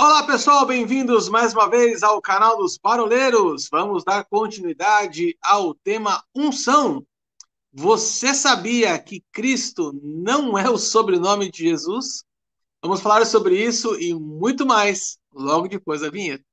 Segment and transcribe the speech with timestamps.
[0.00, 3.68] Olá pessoal, bem-vindos mais uma vez ao canal dos Paroleiros.
[3.68, 7.04] Vamos dar continuidade ao tema unção.
[7.72, 12.22] Você sabia que Cristo não é o sobrenome de Jesus?
[12.80, 16.44] Vamos falar sobre isso e muito mais logo depois da vinheta.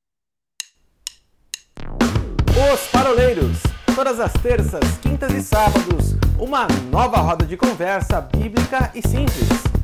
[2.73, 3.59] Os Paroleiros,
[3.95, 9.74] todas as terças, quintas e sábados, uma nova roda de conversa bíblica e simples.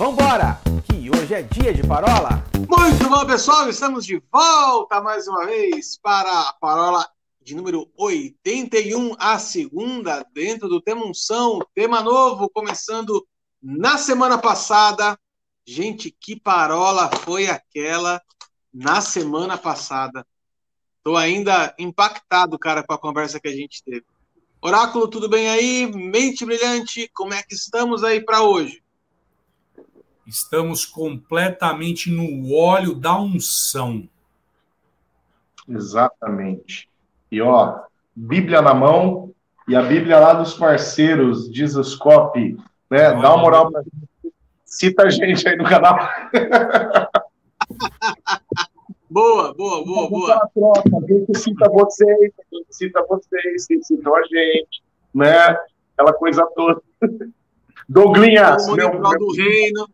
[0.00, 2.42] Vambora, que hoje é dia de parola.
[2.56, 7.06] Muito bom, pessoal, estamos de volta mais uma vez para a parola
[7.42, 13.28] de número 81, a segunda, dentro do tema unção, tema novo, começando
[13.62, 15.18] na semana passada.
[15.66, 18.22] Gente, que parola foi aquela
[18.72, 20.26] na semana passada?
[20.96, 24.06] Estou ainda impactado, cara, com a conversa que a gente teve.
[24.62, 25.92] Oráculo, tudo bem aí?
[25.92, 28.82] Mente brilhante, como é que estamos aí para hoje?
[30.30, 34.08] Estamos completamente no óleo da unção.
[35.68, 36.88] Exatamente.
[37.32, 37.80] E ó,
[38.14, 39.34] Bíblia na mão
[39.66, 42.56] e a Bíblia lá dos parceiros, Jesus Copy,
[42.88, 43.10] né?
[43.20, 44.32] Dá uma moral pra gente.
[44.64, 45.98] Cita a gente aí no canal.
[49.10, 50.80] Boa, boa, boa, boa.
[50.84, 55.58] A gente cita vocês, a gente cita vocês, vocês citam a gente, né?
[55.96, 56.80] Aquela coisa toda.
[57.88, 59.88] Douglinhas, meu, meu, do reino.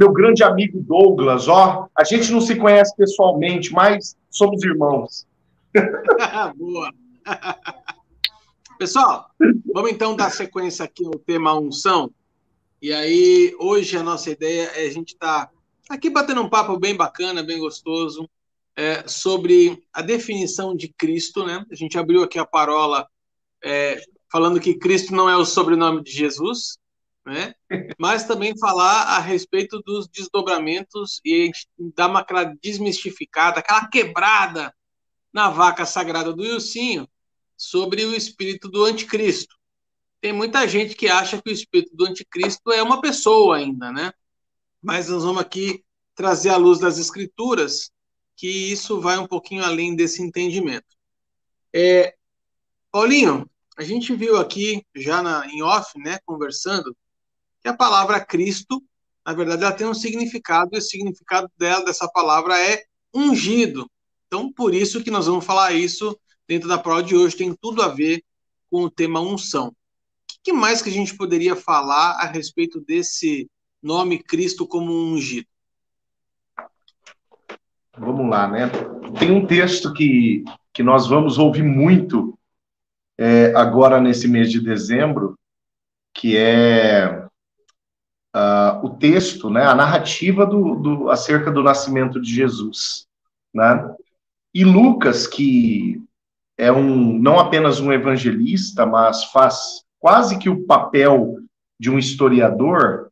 [0.00, 5.26] Meu grande amigo Douglas, ó, a gente não se conhece pessoalmente, mas somos irmãos.
[6.56, 6.90] boa.
[8.78, 9.30] Pessoal,
[9.74, 12.10] vamos então dar sequência aqui no tema unção.
[12.80, 15.52] E aí, hoje a nossa ideia é a gente estar tá
[15.94, 18.26] aqui batendo um papo bem bacana, bem gostoso,
[18.74, 21.62] é, sobre a definição de Cristo, né?
[21.70, 23.06] A gente abriu aqui a parola
[23.62, 24.00] é,
[24.32, 26.78] falando que Cristo não é o sobrenome de Jesus,
[27.30, 27.54] né?
[27.98, 31.50] Mas também falar a respeito dos desdobramentos e
[31.94, 32.24] dar uma
[32.62, 34.74] desmistificada, aquela quebrada
[35.32, 37.08] na vaca sagrada do Ilcinho
[37.56, 39.56] sobre o espírito do anticristo.
[40.20, 44.12] Tem muita gente que acha que o espírito do anticristo é uma pessoa ainda, né?
[44.82, 45.84] mas nós vamos aqui
[46.14, 47.90] trazer à luz das escrituras
[48.36, 50.96] que isso vai um pouquinho além desse entendimento.
[51.72, 52.14] É,
[52.90, 56.96] Paulinho, a gente viu aqui já na, em off, né, conversando,
[57.62, 58.82] que a palavra Cristo,
[59.24, 62.82] na verdade, ela tem um significado, e o significado dela, dessa palavra, é
[63.14, 63.90] ungido.
[64.26, 67.82] Então, por isso que nós vamos falar isso dentro da prova de hoje, tem tudo
[67.82, 68.22] a ver
[68.70, 69.68] com o tema unção.
[69.68, 73.48] O que mais que a gente poderia falar a respeito desse
[73.82, 75.46] nome Cristo como ungido?
[77.96, 78.70] Vamos lá, né?
[79.18, 82.38] Tem um texto que, que nós vamos ouvir muito
[83.18, 85.38] é, agora nesse mês de dezembro,
[86.14, 87.28] que é
[88.34, 93.06] uh, o texto, né, a narrativa do, do, acerca do nascimento de Jesus,
[93.54, 93.94] né?
[94.54, 96.02] E Lucas, que
[96.58, 101.36] é um não apenas um evangelista, mas faz quase que o papel
[101.78, 103.10] de um historiador,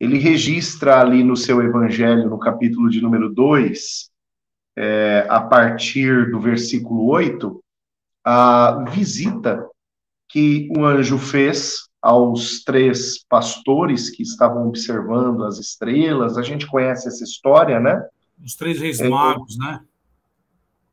[0.00, 4.10] ele registra ali no seu evangelho, no capítulo de número 2,
[4.76, 7.60] é, a partir do versículo 8,
[8.24, 9.66] a visita
[10.28, 16.36] que o anjo fez aos três pastores que estavam observando as estrelas.
[16.36, 17.98] A gente conhece essa história, né?
[18.44, 19.80] Os três reis magos, né?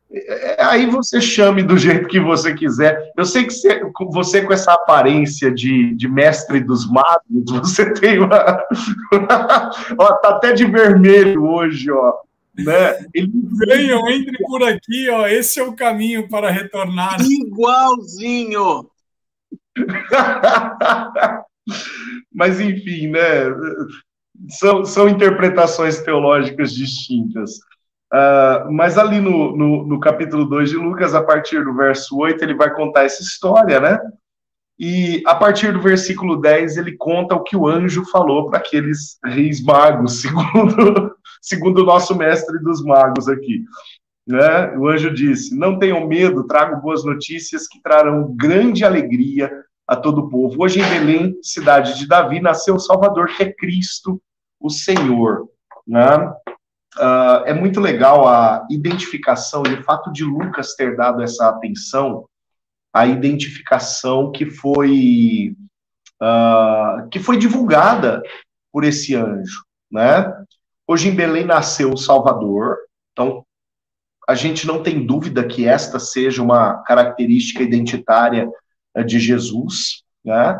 [0.09, 3.11] É, aí você chame do jeito que você quiser.
[3.17, 8.19] Eu sei que você, você com essa aparência de, de mestre dos magos, você tem
[8.19, 8.63] uma.
[9.99, 12.19] ó, tá até de vermelho hoje, ó.
[12.57, 13.05] Né?
[13.13, 13.33] Ele...
[13.67, 15.27] Venham, entre por aqui, ó.
[15.27, 17.17] Esse é o caminho para retornar.
[17.21, 18.89] Igualzinho!
[22.33, 23.45] Mas, enfim, né?
[24.49, 27.59] São, são interpretações teológicas distintas.
[28.13, 32.43] Uh, mas ali no, no, no, capítulo 2 de Lucas, a partir do verso 8,
[32.43, 33.97] ele vai contar essa história, né?
[34.77, 39.17] E a partir do versículo 10, ele conta o que o anjo falou para aqueles
[39.23, 43.63] reis magos, segundo, segundo o nosso mestre dos magos aqui.
[44.27, 44.77] Né?
[44.77, 49.51] O anjo disse: Não tenham medo, trago boas notícias que trarão grande alegria
[49.87, 50.63] a todo o povo.
[50.63, 54.21] Hoje em Belém, cidade de Davi, nasceu o Salvador, que é Cristo,
[54.59, 55.49] o Senhor.
[55.87, 56.31] Né?
[56.97, 62.25] Uh, é muito legal a identificação e o fato de Lucas ter dado essa atenção
[62.93, 65.55] à identificação que foi
[66.21, 68.21] uh, que foi divulgada
[68.71, 70.33] por esse anjo, né?
[70.85, 72.77] Hoje em Belém nasceu o Salvador,
[73.11, 73.45] então
[74.31, 78.49] a gente não tem dúvida que esta seja uma característica identitária
[78.97, 80.59] uh, de Jesus, né?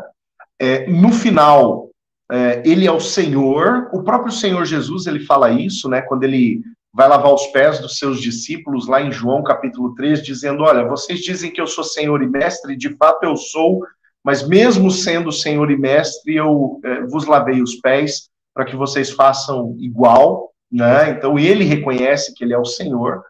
[0.60, 1.90] É, no final
[2.30, 6.62] é, ele é o Senhor, o próprio Senhor Jesus, ele fala isso, né, quando ele
[6.92, 11.20] vai lavar os pés dos seus discípulos, lá em João capítulo 3, dizendo: Olha, vocês
[11.20, 13.80] dizem que eu sou Senhor e Mestre, de fato eu sou,
[14.22, 19.10] mas mesmo sendo Senhor e Mestre, eu eh, vos lavei os pés para que vocês
[19.10, 21.10] façam igual, né?
[21.10, 23.24] Então ele reconhece que ele é o Senhor.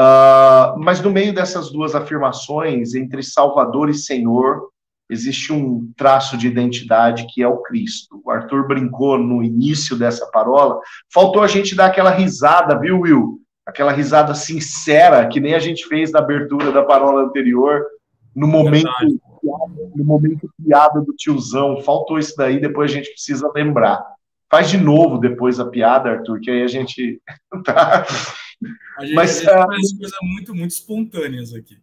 [0.00, 4.70] Uh, mas no meio dessas duas afirmações, entre Salvador e Senhor,
[5.10, 8.18] existe um traço de identidade que é o Cristo.
[8.24, 10.80] O Arthur brincou no início dessa parola,
[11.12, 13.40] faltou a gente dar aquela risada, viu, Will?
[13.66, 17.84] Aquela risada sincera, que nem a gente fez na abertura da parola anterior,
[18.34, 18.88] no momento,
[19.94, 21.82] no momento piada do tiozão.
[21.82, 24.02] Faltou isso daí, depois a gente precisa lembrar.
[24.50, 27.20] Faz de novo depois a piada, Arthur, que aí a gente.
[27.64, 28.06] tá.
[28.98, 31.76] A gente, Mas, a gente faz coisas muito, muito espontâneas aqui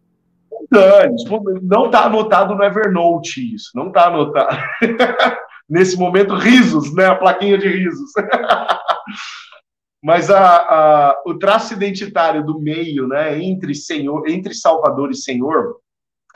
[1.16, 1.64] espontâneos.
[1.64, 4.58] Não está anotado no Evernote isso, não está anotado.
[5.70, 7.06] Nesse momento, risos, né?
[7.06, 8.12] A plaquinha de risos.
[10.02, 15.78] Mas a, a, o traço identitário do meio, né, entre Senhor, entre Salvador e Senhor,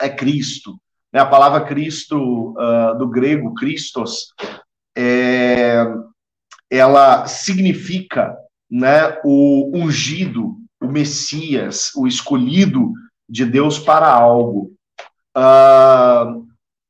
[0.00, 0.74] é Cristo.
[1.12, 1.20] Né?
[1.20, 4.34] A palavra Cristo uh, do grego Christos,
[4.98, 5.86] é,
[6.68, 8.36] ela significa,
[8.72, 12.94] né, o ungido, o Messias, o escolhido
[13.28, 14.72] de Deus para algo.
[15.36, 16.46] Uh,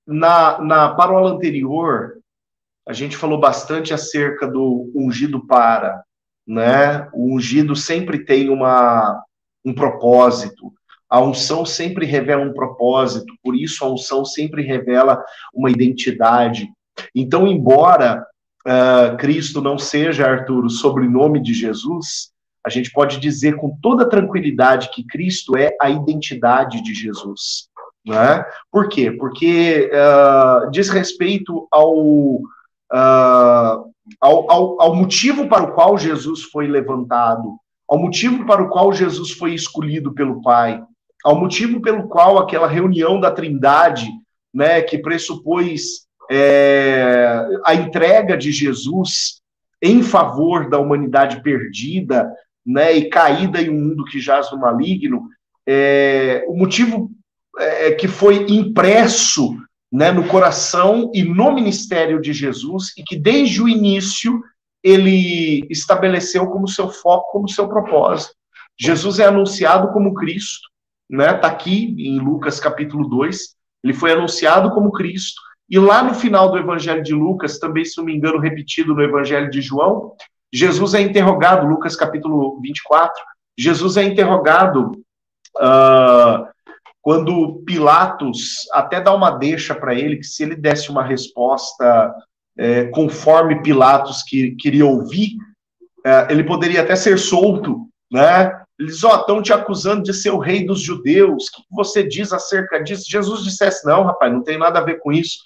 [0.06, 2.18] na, na parola anterior,
[2.86, 6.04] a gente falou bastante acerca do ungido para,
[6.46, 7.08] né?
[7.12, 9.20] O ungido sempre tem uma,
[9.64, 10.72] um propósito.
[11.10, 15.20] A unção sempre revela um propósito, por isso a unção sempre revela
[15.52, 16.68] uma identidade.
[17.12, 18.24] Então, embora
[18.66, 22.32] uh, Cristo não seja, Arthur, o sobrenome de Jesus,
[22.64, 27.68] a gente pode dizer com toda tranquilidade que Cristo é a identidade de Jesus.
[28.06, 28.44] Né?
[28.70, 29.10] Por quê?
[29.10, 32.42] Porque uh, diz respeito ao, uh,
[34.20, 37.56] ao, ao, ao motivo para o qual Jesus foi levantado,
[37.88, 40.82] ao motivo para o qual Jesus foi escolhido pelo Pai,
[41.24, 44.08] ao motivo pelo qual aquela reunião da Trindade,
[44.52, 49.42] né, que pressupôs é, a entrega de Jesus
[49.82, 52.32] em favor da humanidade perdida,
[52.64, 55.28] né, e caída em um mundo que jaz no maligno,
[55.66, 57.10] é, o motivo
[57.58, 59.56] é, que foi impresso
[59.92, 64.42] né, no coração e no ministério de Jesus, e que desde o início
[64.82, 68.34] ele estabeleceu como seu foco, como seu propósito.
[68.80, 70.66] Jesus é anunciado como Cristo,
[71.10, 71.34] né?
[71.34, 75.40] Tá aqui em Lucas capítulo 2, ele foi anunciado como Cristo.
[75.72, 79.02] E lá no final do Evangelho de Lucas, também, se não me engano, repetido no
[79.02, 80.12] Evangelho de João,
[80.52, 83.24] Jesus é interrogado, Lucas capítulo 24,
[83.58, 84.92] Jesus é interrogado
[85.56, 86.46] uh,
[87.00, 92.14] quando Pilatos até dá uma deixa para ele, que se ele desse uma resposta
[92.58, 95.38] é, conforme Pilatos que, queria ouvir,
[96.04, 98.60] é, ele poderia até ser solto, né?
[98.78, 102.30] Eles, ó, estão te acusando de ser o rei dos judeus, o que você diz
[102.30, 103.04] acerca disso?
[103.08, 105.38] Jesus dissesse, não, rapaz, não tem nada a ver com isso.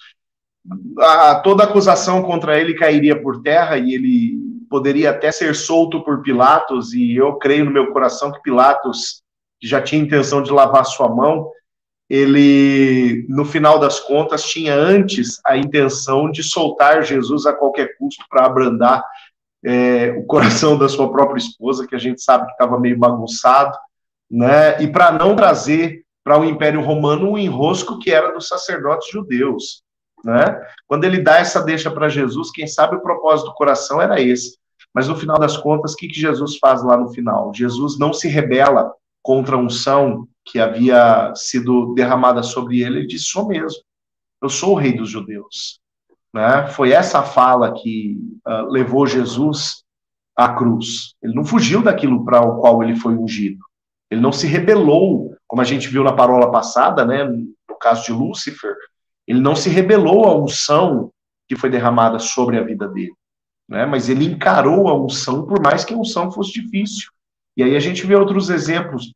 [0.99, 4.37] A, toda acusação contra ele cairia por terra e ele
[4.69, 9.21] poderia até ser solto por Pilatos, e eu creio no meu coração que Pilatos,
[9.59, 11.49] que já tinha intenção de lavar sua mão,
[12.09, 18.23] ele, no final das contas, tinha antes a intenção de soltar Jesus a qualquer custo
[18.29, 19.03] para abrandar
[19.63, 23.77] é, o coração da sua própria esposa, que a gente sabe que estava meio bagunçado,
[24.29, 24.81] né?
[24.81, 29.81] E para não trazer para o Império Romano um enrosco que era dos sacerdotes judeus
[30.23, 30.61] né?
[30.87, 34.57] Quando ele dá essa deixa para Jesus, quem sabe o propósito do coração era esse.
[34.93, 37.53] Mas no final das contas, o que, que Jesus faz lá no final?
[37.53, 43.27] Jesus não se rebela contra a unção que havia sido derramada sobre ele, ele diz:
[43.27, 43.81] sou mesmo,
[44.41, 45.79] eu sou o rei dos judeus.
[46.33, 46.67] Né?
[46.67, 49.83] Foi essa fala que uh, levou Jesus
[50.35, 51.15] à cruz.
[51.21, 53.59] Ele não fugiu daquilo para o qual ele foi ungido.
[54.09, 58.13] Ele não se rebelou, como a gente viu na parola passada, né, no caso de
[58.13, 58.73] Lúcifer,
[59.27, 61.11] ele não se rebelou à unção
[61.47, 63.13] que foi derramada sobre a vida dele,
[63.67, 63.85] né?
[63.85, 67.09] Mas ele encarou a unção, por mais que a unção fosse difícil.
[67.55, 69.13] E aí a gente vê outros exemplos,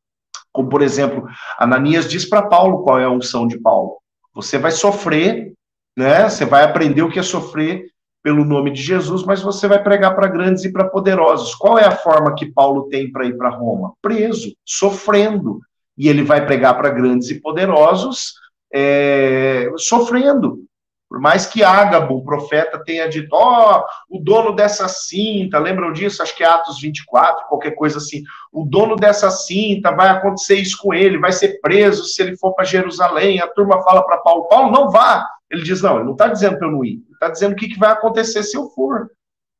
[0.51, 1.27] como por exemplo,
[1.57, 3.97] Ananias diz para Paulo qual é a unção de Paulo.
[4.33, 5.53] Você vai sofrer,
[5.97, 6.29] né?
[6.29, 7.89] Você vai aprender o que é sofrer
[8.23, 11.55] pelo nome de Jesus, mas você vai pregar para grandes e para poderosos.
[11.55, 13.93] Qual é a forma que Paulo tem para ir para Roma?
[14.01, 15.59] Preso, sofrendo.
[15.97, 18.33] E ele vai pregar para grandes e poderosos
[18.73, 20.65] é, sofrendo.
[21.11, 25.91] Por mais que Ágabo, o profeta, tenha dito, ó, oh, o dono dessa cinta, lembram
[25.91, 26.23] disso?
[26.23, 28.23] Acho que é Atos 24, qualquer coisa assim.
[28.49, 32.53] O dono dessa cinta, vai acontecer isso com ele, vai ser preso se ele for
[32.53, 33.41] para Jerusalém.
[33.41, 35.27] A turma fala para Paulo, Paulo, não vá.
[35.49, 37.55] Ele diz, não, ele não está dizendo para eu não ir, ele está dizendo o
[37.57, 39.11] que, que vai acontecer se eu for.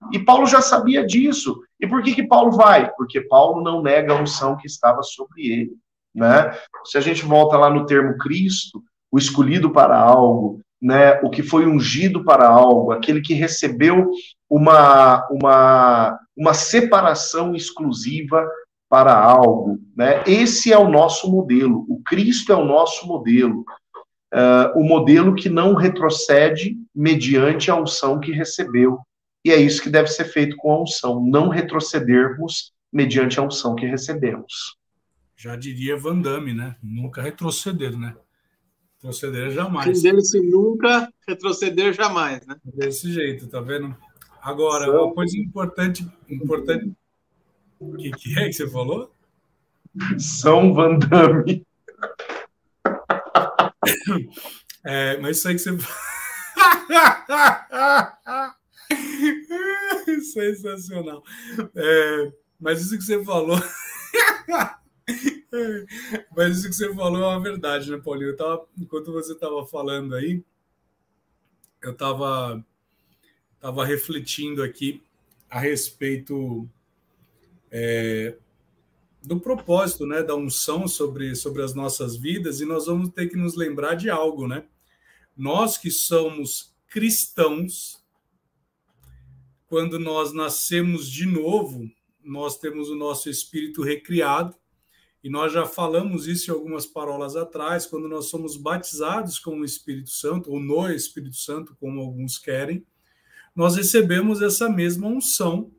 [0.10, 1.62] E Paulo já sabia disso.
[1.82, 2.90] E por que, que Paulo vai?
[2.96, 5.72] Porque Paulo não nega a unção que estava sobre ele.
[6.16, 6.58] Né?
[6.86, 11.44] Se a gente volta lá no termo Cristo, o escolhido para algo, né, o que
[11.44, 14.10] foi ungido para algo, aquele que recebeu
[14.50, 18.48] uma, uma, uma separação exclusiva
[18.90, 19.80] para algo.
[19.96, 20.24] Né?
[20.26, 23.64] Esse é o nosso modelo, o Cristo é o nosso modelo.
[24.34, 29.00] Uh, o modelo que não retrocede mediante a unção que recebeu.
[29.44, 33.76] E é isso que deve ser feito com a unção, não retrocedermos mediante a unção
[33.76, 34.78] que recebemos.
[35.36, 36.76] Já diria Van Damme, né?
[36.82, 38.16] Nunca retroceder, né?
[39.02, 40.04] Retroceder jamais.
[40.04, 42.56] Render-se nunca, retroceder jamais, né?
[42.64, 43.98] Desse jeito, tá vendo?
[44.40, 46.94] Agora, uma coisa importante, importante.
[47.80, 49.12] O que, que é que você falou?
[50.20, 51.66] São Van Damme.
[54.84, 55.72] É, mas isso aí que você.
[60.32, 61.24] Sensacional.
[61.76, 63.58] É, mas isso que você falou.
[66.36, 68.30] mas isso que você falou é uma verdade, né, Paulinho?
[68.30, 70.44] Eu tava, enquanto você estava falando aí,
[71.82, 72.64] eu estava
[73.60, 75.04] tava refletindo aqui
[75.48, 76.68] a respeito
[77.70, 78.36] é,
[79.22, 83.38] do propósito, né, da unção sobre, sobre as nossas vidas, e nós vamos ter que
[83.38, 84.66] nos lembrar de algo, né?
[85.38, 88.04] Nós que somos cristãos,
[89.68, 91.90] quando nós nascemos de novo,
[92.24, 94.56] nós temos o nosso espírito recriado,
[95.24, 99.66] e nós já falamos isso em algumas parolas atrás, quando nós somos batizados com o
[99.66, 102.84] Espírito Santo, ou no Espírito Santo, como alguns querem,
[103.56, 105.72] nós recebemos essa mesma unção,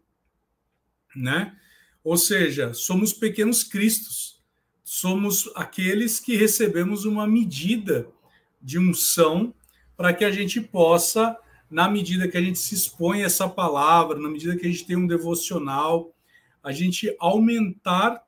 [1.17, 1.57] né?
[2.05, 4.41] Ou seja, somos pequenos cristos,
[4.85, 8.09] somos aqueles que recebemos uma medida
[8.61, 9.55] de unção
[9.97, 11.37] para que a gente possa,
[11.69, 14.87] na medida que a gente se expõe a essa palavra, na medida que a gente
[14.87, 16.15] tem um devocional,
[16.63, 18.23] a gente aumentar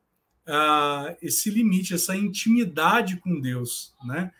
[0.47, 4.33] uh, esse limite, essa intimidade com Deus, né?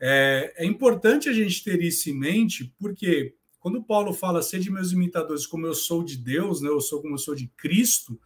[0.00, 4.92] É, é, importante a gente ter isso em mente, porque quando Paulo fala, sede meus
[4.92, 6.68] imitadores como eu sou de Deus, né?
[6.68, 8.18] eu sou como eu sou de Cristo,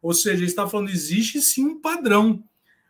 [0.00, 2.42] ou seja, ele está falando, existe sim um padrão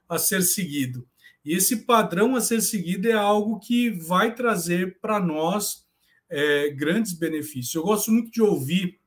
[0.09, 1.07] a ser seguido.
[1.45, 5.87] E esse padrão a ser seguido é algo que vai trazer para nós
[6.29, 7.75] é, grandes benefícios.
[7.75, 9.01] Eu gosto muito de ouvir,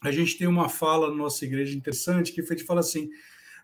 [0.00, 3.08] a gente tem uma fala na nossa igreja interessante, que a gente fala assim,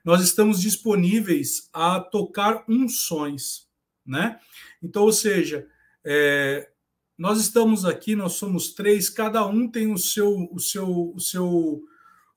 [0.09, 3.69] nós estamos disponíveis a tocar unções,
[4.07, 4.41] né?
[4.83, 5.69] Então, ou seja,
[6.03, 6.67] é,
[7.19, 11.83] nós estamos aqui, nós somos três, cada um tem o seu, o seu, o seu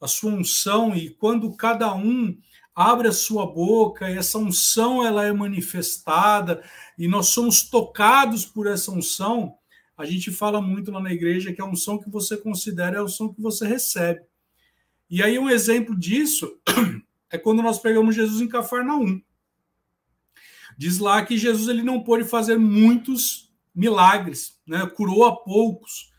[0.02, 2.38] a sua unção, e quando cada um
[2.76, 6.62] abre a sua boca, essa unção ela é manifestada,
[6.98, 9.56] e nós somos tocados por essa unção,
[9.96, 13.06] a gente fala muito lá na igreja que a unção que você considera é a
[13.06, 14.24] unção que você recebe.
[15.10, 16.60] E aí um exemplo disso
[17.32, 19.22] é quando nós pegamos Jesus em Cafarnaum.
[20.78, 24.86] Diz lá que Jesus ele não pôde fazer muitos milagres, né?
[24.86, 26.12] curou a poucos.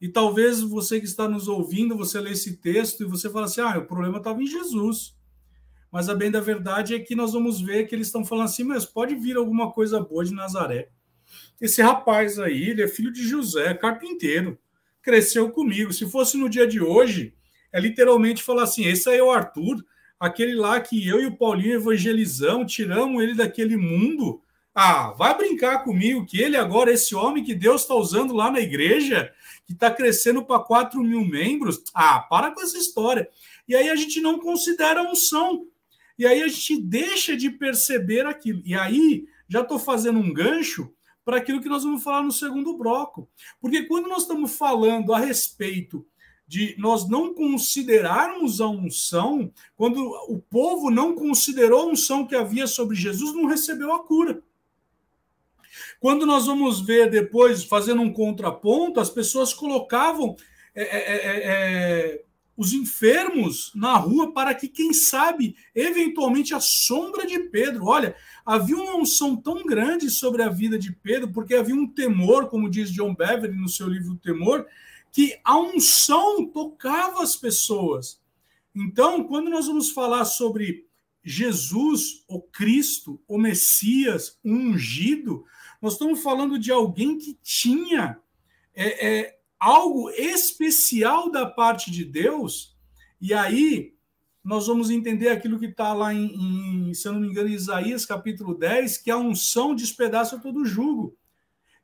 [0.00, 3.60] E talvez você que está nos ouvindo, você lê esse texto e você fala assim:
[3.60, 5.16] ah, o problema estava em Jesus.
[5.90, 8.64] Mas a bem da verdade é que nós vamos ver que eles estão falando assim:
[8.64, 10.90] mas pode vir alguma coisa boa de Nazaré.
[11.60, 14.58] Esse rapaz aí, ele é filho de José, carpinteiro,
[15.00, 15.92] cresceu comigo.
[15.92, 17.34] Se fosse no dia de hoje,
[17.72, 19.82] é literalmente falar assim: esse aí é o Arthur,
[20.18, 24.42] aquele lá que eu e o Paulinho evangelizamos, tiramos ele daquele mundo.
[24.74, 28.60] Ah, vai brincar comigo que ele agora, esse homem que Deus está usando lá na
[28.60, 29.32] igreja,
[29.66, 31.82] que está crescendo para 4 mil membros.
[31.94, 33.28] Ah, para com essa história.
[33.66, 35.66] E aí a gente não considera unção.
[36.18, 38.62] E aí a gente deixa de perceber aquilo.
[38.64, 40.92] E aí já estou fazendo um gancho
[41.24, 43.28] para aquilo que nós vamos falar no segundo bloco.
[43.60, 46.06] Porque quando nós estamos falando a respeito
[46.46, 52.66] de nós não considerarmos a unção, quando o povo não considerou a unção que havia
[52.66, 54.40] sobre Jesus, não recebeu a cura.
[55.98, 60.36] Quando nós vamos ver depois, fazendo um contraponto, as pessoas colocavam
[60.76, 62.22] é é, é, é, é,
[62.54, 67.86] os enfermos na rua para que, quem sabe, eventualmente a sombra de Pedro.
[67.86, 72.48] Olha, havia uma unção tão grande sobre a vida de Pedro, porque havia um temor,
[72.48, 74.66] como diz John Beverly no seu livro Temor,
[75.16, 78.20] que a unção tocava as pessoas.
[78.74, 80.86] Então, quando nós vamos falar sobre
[81.24, 85.42] Jesus, o Cristo, o Messias, o ungido,
[85.80, 88.20] nós estamos falando de alguém que tinha
[88.74, 92.76] é, é, algo especial da parte de Deus,
[93.18, 93.94] e aí
[94.44, 98.04] nós vamos entender aquilo que está lá em, em, se eu não me engano, Isaías
[98.04, 101.16] capítulo 10, que a unção despedaça todo o jugo.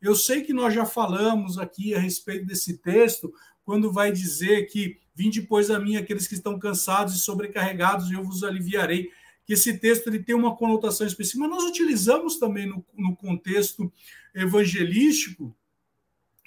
[0.03, 3.33] Eu sei que nós já falamos aqui a respeito desse texto,
[3.65, 8.15] quando vai dizer que Vinde, pois, a mim aqueles que estão cansados e sobrecarregados, e
[8.15, 9.11] eu vos aliviarei.
[9.45, 13.93] Que esse texto ele tem uma conotação específica, mas nós utilizamos também no, no contexto
[14.35, 15.55] evangelístico,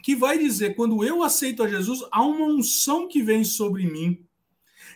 [0.02, 4.26] que vai dizer: quando eu aceito a Jesus, há uma unção que vem sobre mim.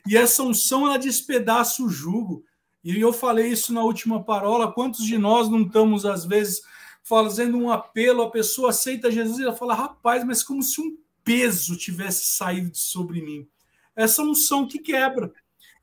[0.08, 2.44] E essa unção ela despedaça o jugo.
[2.84, 4.72] E eu falei isso na última parola.
[4.72, 6.62] Quantos de nós não estamos, às vezes,
[7.04, 10.98] fazendo um apelo, a pessoa aceita Jesus e ela fala, rapaz, mas como se um
[11.24, 13.48] peso tivesse saído de sobre mim.
[13.96, 15.32] Essa unção que quebra.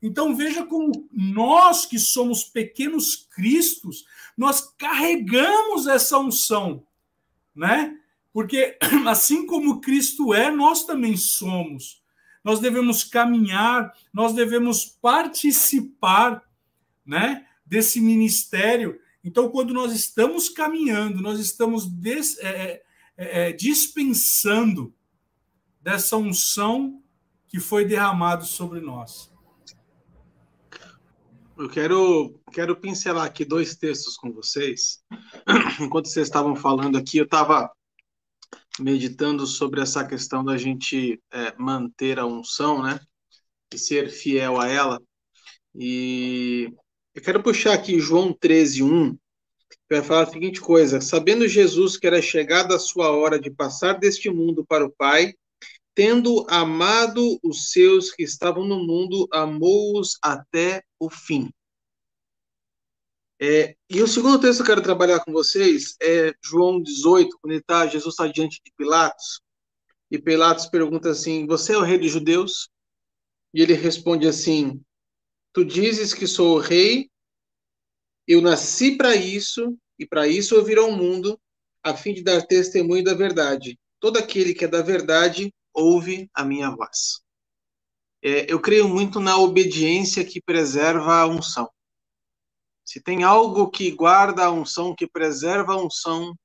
[0.01, 4.05] Então veja como nós que somos pequenos cristos,
[4.37, 6.85] nós carregamos essa unção,
[7.55, 7.97] né?
[8.31, 12.01] Porque assim como Cristo é, nós também somos.
[12.43, 16.43] Nós devemos caminhar, nós devemos participar
[17.05, 18.99] né, desse ministério.
[19.27, 22.81] Então, quando nós estamos caminhando, nós estamos des, é,
[23.17, 24.95] é, é, dispensando
[25.81, 27.03] dessa unção
[27.45, 29.29] que foi derramado sobre nós.
[31.57, 35.03] Eu quero, quero pincelar aqui dois textos com vocês.
[35.81, 37.69] Enquanto vocês estavam falando aqui, eu estava
[38.79, 42.97] meditando sobre essa questão da gente é, manter a unção, né?
[43.73, 45.01] E ser fiel a ela.
[45.75, 46.73] E
[47.17, 49.19] eu quero puxar aqui João 13, 1, que
[49.89, 53.93] vai falar a seguinte coisa: Sabendo Jesus que era chegada a sua hora de passar
[53.93, 55.33] deste mundo para o Pai,
[55.95, 61.49] tendo amado os seus que estavam no mundo, amou-os até o fim.
[63.41, 67.63] É, e o segundo texto que eu quero trabalhar com vocês é João 18, quando
[67.63, 69.41] tá, Jesus está diante de Pilatos,
[70.11, 72.69] e Pilatos pergunta assim: Você é o rei dos judeus?
[73.55, 74.79] E ele responde assim:
[75.57, 77.09] Tu dizes que sou o rei,
[78.27, 81.35] eu nasci para isso, e para isso eu vim ao mundo,
[81.83, 83.75] a fim de dar testemunho da verdade.
[83.99, 87.23] Todo aquele que é da verdade ouve a minha voz.
[88.23, 91.67] É, eu creio muito na obediência que preserva a unção.
[92.85, 96.35] Se tem algo que guarda a unção, que preserva a unção,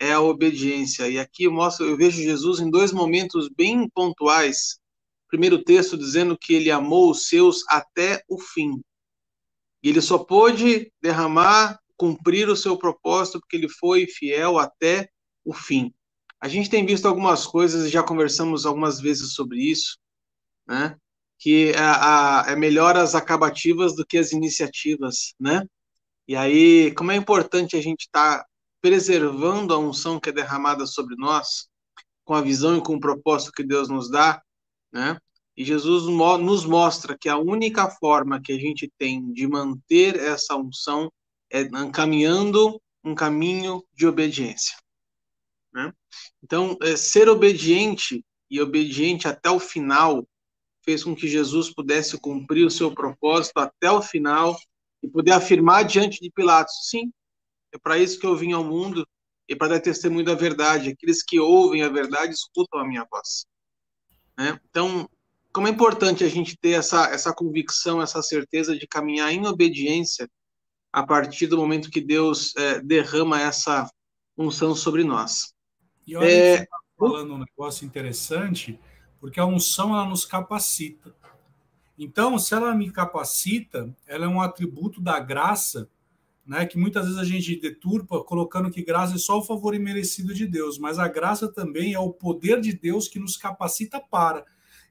[0.00, 1.10] é a obediência.
[1.10, 4.80] E aqui eu mostro, eu vejo Jesus em dois momentos bem pontuais
[5.32, 8.82] primeiro texto dizendo que ele amou os seus até o fim.
[9.82, 15.08] E ele só pôde derramar, cumprir o seu propósito porque ele foi fiel até
[15.42, 15.90] o fim.
[16.38, 19.96] A gente tem visto algumas coisas, já conversamos algumas vezes sobre isso,
[20.68, 20.98] né?
[21.38, 25.64] Que é, a, é melhor as acabativas do que as iniciativas, né?
[26.28, 28.46] E aí, como é importante a gente estar tá
[28.82, 31.68] preservando a unção que é derramada sobre nós,
[32.22, 34.42] com a visão e com o propósito que Deus nos dá,
[34.92, 35.18] né?
[35.56, 40.56] E Jesus nos mostra que a única forma que a gente tem de manter essa
[40.56, 41.12] unção
[41.50, 44.76] é caminhando um caminho de obediência.
[45.72, 45.92] Né?
[46.42, 50.26] Então, é, ser obediente e obediente até o final
[50.84, 54.56] fez com que Jesus pudesse cumprir o seu propósito até o final
[55.02, 57.12] e poder afirmar diante de Pilatos: sim,
[57.72, 59.06] é para isso que eu vim ao mundo
[59.48, 60.90] e para dar testemunho da verdade.
[60.90, 63.46] Aqueles que ouvem a verdade escutam a minha voz.
[64.36, 64.58] Né?
[64.70, 65.08] Então,
[65.52, 70.28] como é importante a gente ter essa, essa convicção, essa certeza de caminhar em obediência
[70.92, 73.88] a partir do momento que Deus é, derrama essa
[74.36, 75.54] unção sobre nós.
[76.06, 76.56] E olha, é...
[76.56, 78.78] você está falando um negócio interessante,
[79.20, 81.14] porque a unção ela nos capacita.
[81.98, 85.88] Então, se ela me capacita, ela é um atributo da graça,
[86.46, 90.34] né, que muitas vezes a gente deturpa colocando que graça é só o favor imerecido
[90.34, 94.44] de Deus, mas a graça também é o poder de Deus que nos capacita para.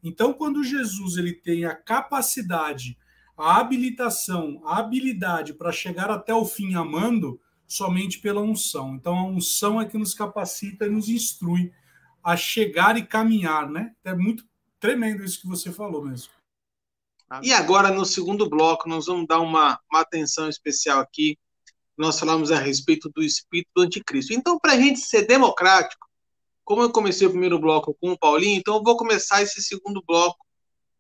[0.04, 2.98] Então, quando Jesus ele tem a capacidade,
[3.38, 8.96] a habilitação, a habilidade para chegar até o fim amando, somente pela unção.
[8.96, 11.72] Então, a unção é que nos capacita e nos instrui
[12.24, 13.94] a chegar e caminhar, né?
[14.04, 14.46] É muito
[14.80, 16.32] tremendo isso que você falou mesmo.
[17.42, 21.38] E agora, no segundo bloco, nós vamos dar uma, uma atenção especial aqui.
[21.98, 24.34] Nós falamos a respeito do espírito do anticristo.
[24.34, 26.08] Então, para a gente ser democrático,
[26.64, 30.04] como eu comecei o primeiro bloco com o Paulinho, então eu vou começar esse segundo
[30.06, 30.46] bloco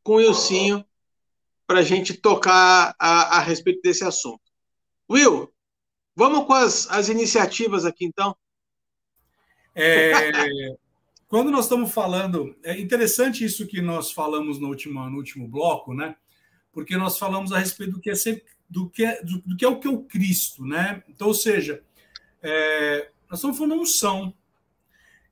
[0.03, 0.85] com o Ilcinho
[1.67, 4.41] para a gente tocar a, a, respeito desse assunto.
[5.09, 5.51] Will,
[6.15, 8.35] vamos com as, as iniciativas aqui, então.
[9.73, 10.31] É,
[11.27, 15.93] quando nós estamos falando, é interessante isso que nós falamos no último, no último bloco,
[15.93, 16.15] né?
[16.71, 19.65] Porque nós falamos a respeito do que é ser, do que é, do, do que
[19.65, 21.03] é o que é o Cristo, né?
[21.07, 21.83] Então, ou seja,
[22.41, 24.33] é, nós estamos falando unção,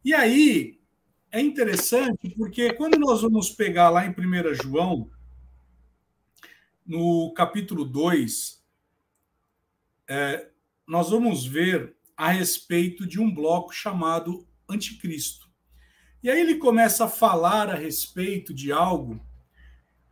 [0.04, 0.80] e aí
[1.32, 5.10] é interessante porque quando nós vamos pegar lá em 1 João,
[6.86, 8.64] no capítulo 2,
[10.08, 10.50] é,
[10.88, 15.50] nós vamos ver a respeito de um bloco chamado Anticristo.
[16.24, 19.24] E aí ele começa a falar a respeito de algo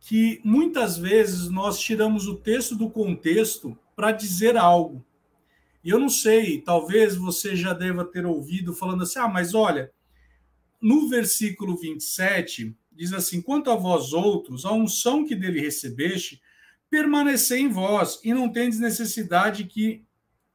[0.00, 5.04] que muitas vezes nós tiramos o texto do contexto para dizer algo.
[5.82, 9.90] E eu não sei, talvez você já deva ter ouvido falando assim: ah, mas olha,
[10.80, 16.40] no versículo 27, diz assim: quanto a vós outros, a unção que dele recebeste,
[16.90, 20.04] permanecer em vós, e não tendes necessidade que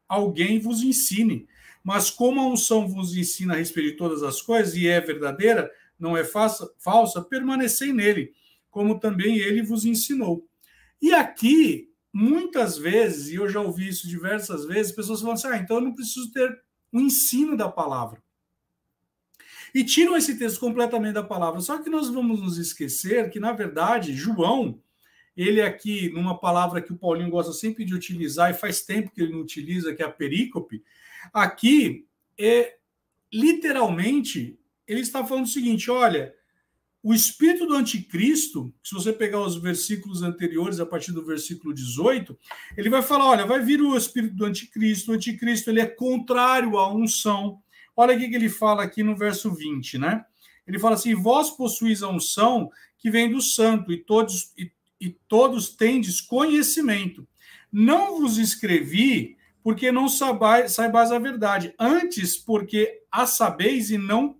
[0.07, 1.47] alguém vos ensine.
[1.83, 5.69] Mas como a unção vos ensina a respeito de todas as coisas, e é verdadeira,
[5.99, 8.33] não é falsa, falsa permanecei nele,
[8.73, 10.49] como também ele vos ensinou.
[10.99, 15.57] E aqui, muitas vezes, e eu já ouvi isso diversas vezes, pessoas falam assim: ah,
[15.57, 16.59] então eu não preciso ter
[16.91, 18.21] o ensino da palavra.
[19.75, 21.61] E tiram esse texto completamente da palavra.
[21.61, 24.81] Só que nós vamos nos esquecer que, na verdade, João,
[25.37, 29.21] ele aqui, numa palavra que o Paulinho gosta sempre de utilizar, e faz tempo que
[29.21, 30.83] ele não utiliza, que é a perícope,
[31.31, 32.07] aqui
[32.39, 32.75] é
[33.31, 36.33] literalmente ele está falando o seguinte: olha,
[37.03, 42.37] o espírito do anticristo, se você pegar os versículos anteriores, a partir do versículo 18,
[42.77, 46.77] ele vai falar: olha, vai vir o espírito do anticristo, o anticristo ele é contrário
[46.77, 47.59] à unção.
[47.93, 50.23] Olha o que ele fala aqui no verso 20, né?
[50.65, 55.09] Ele fala assim: vós possuís a unção que vem do santo, e todos, e, e
[55.27, 57.27] todos tendes conhecimento.
[57.69, 64.37] Não vos escrevi porque não saibais, a verdade, antes porque a sabeis e não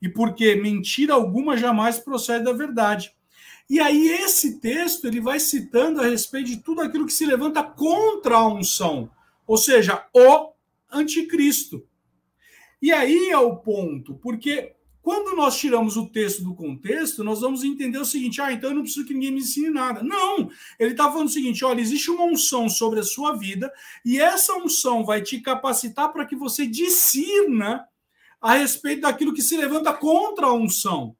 [0.00, 3.12] e porque mentira alguma jamais procede da verdade.
[3.68, 7.62] E aí esse texto ele vai citando a respeito de tudo aquilo que se levanta
[7.62, 9.10] contra a unção,
[9.46, 10.52] ou seja, o
[10.90, 11.84] anticristo.
[12.80, 17.62] E aí é o ponto, porque quando nós tiramos o texto do contexto, nós vamos
[17.62, 20.02] entender o seguinte: ah, então eu não preciso que ninguém me ensine nada.
[20.02, 20.50] Não!
[20.80, 23.72] Ele está falando o seguinte: olha, existe uma unção sobre a sua vida,
[24.04, 27.86] e essa unção vai te capacitar para que você discirna
[28.46, 31.16] a respeito daquilo que se levanta contra a unção.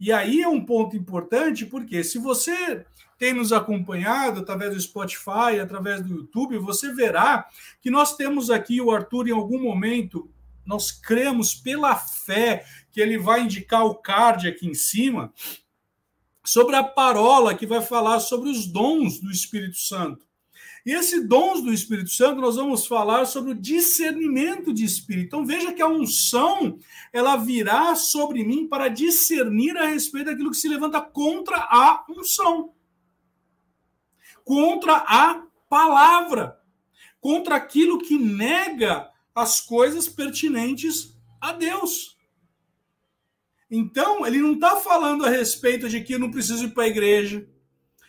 [0.00, 2.86] E aí é um ponto importante, porque se você
[3.18, 7.46] tem nos acompanhado através do Spotify, através do YouTube, você verá
[7.82, 10.30] que nós temos aqui o Arthur em algum momento,
[10.64, 15.30] nós cremos pela fé que ele vai indicar o card aqui em cima,
[16.42, 20.23] sobre a parola que vai falar sobre os dons do Espírito Santo.
[20.84, 25.26] E esse dons do Espírito Santo, nós vamos falar sobre o discernimento de espírito.
[25.26, 26.78] Então veja que a unção,
[27.10, 32.74] ela virá sobre mim para discernir a respeito daquilo que se levanta contra a unção.
[34.44, 36.60] Contra a palavra.
[37.18, 42.14] Contra aquilo que nega as coisas pertinentes a Deus.
[43.70, 46.88] Então, ele não está falando a respeito de que eu não preciso ir para a
[46.88, 47.48] igreja,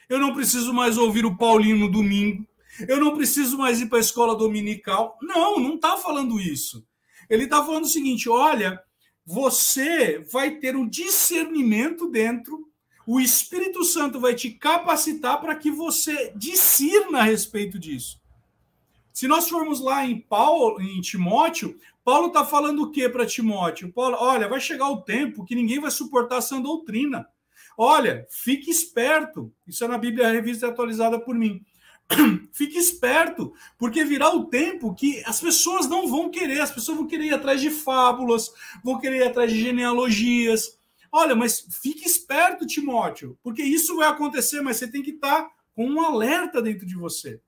[0.08, 2.46] eu não preciso mais ouvir o Paulinho no domingo,
[2.88, 5.18] eu não preciso mais ir para a escola dominical.
[5.22, 6.86] Não, não está falando isso.
[7.30, 8.82] Ele está falando o seguinte: olha,
[9.26, 12.70] você vai ter um discernimento dentro,
[13.08, 18.20] o Espírito Santo vai te capacitar para que você discirna a respeito disso.
[19.14, 23.92] Se nós formos lá em Paulo, em Timóteo, Paulo está falando o que para Timóteo?
[23.92, 27.26] Paulo, olha, vai chegar o tempo que ninguém vai suportar essa doutrina.
[27.78, 29.52] Olha, fique esperto.
[29.66, 31.64] Isso é na Bíblia Revista Atualizada por mim.
[32.54, 37.08] fique esperto, porque virá o tempo que as pessoas não vão querer, as pessoas vão
[37.08, 38.52] querer ir atrás de fábulas,
[38.84, 40.78] vão querer ir atrás de genealogias.
[41.12, 45.88] Olha, mas fique esperto, Timóteo, porque isso vai acontecer, mas você tem que estar com
[45.88, 47.42] um alerta dentro de você.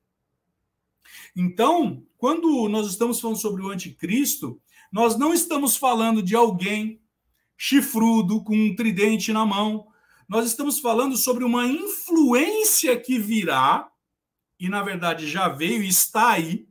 [1.35, 4.59] Então, quando nós estamos falando sobre o anticristo,
[4.91, 7.01] nós não estamos falando de alguém
[7.57, 9.87] chifrudo com um tridente na mão.
[10.27, 13.89] Nós estamos falando sobre uma influência que virá
[14.59, 16.67] e na verdade já veio e está aí,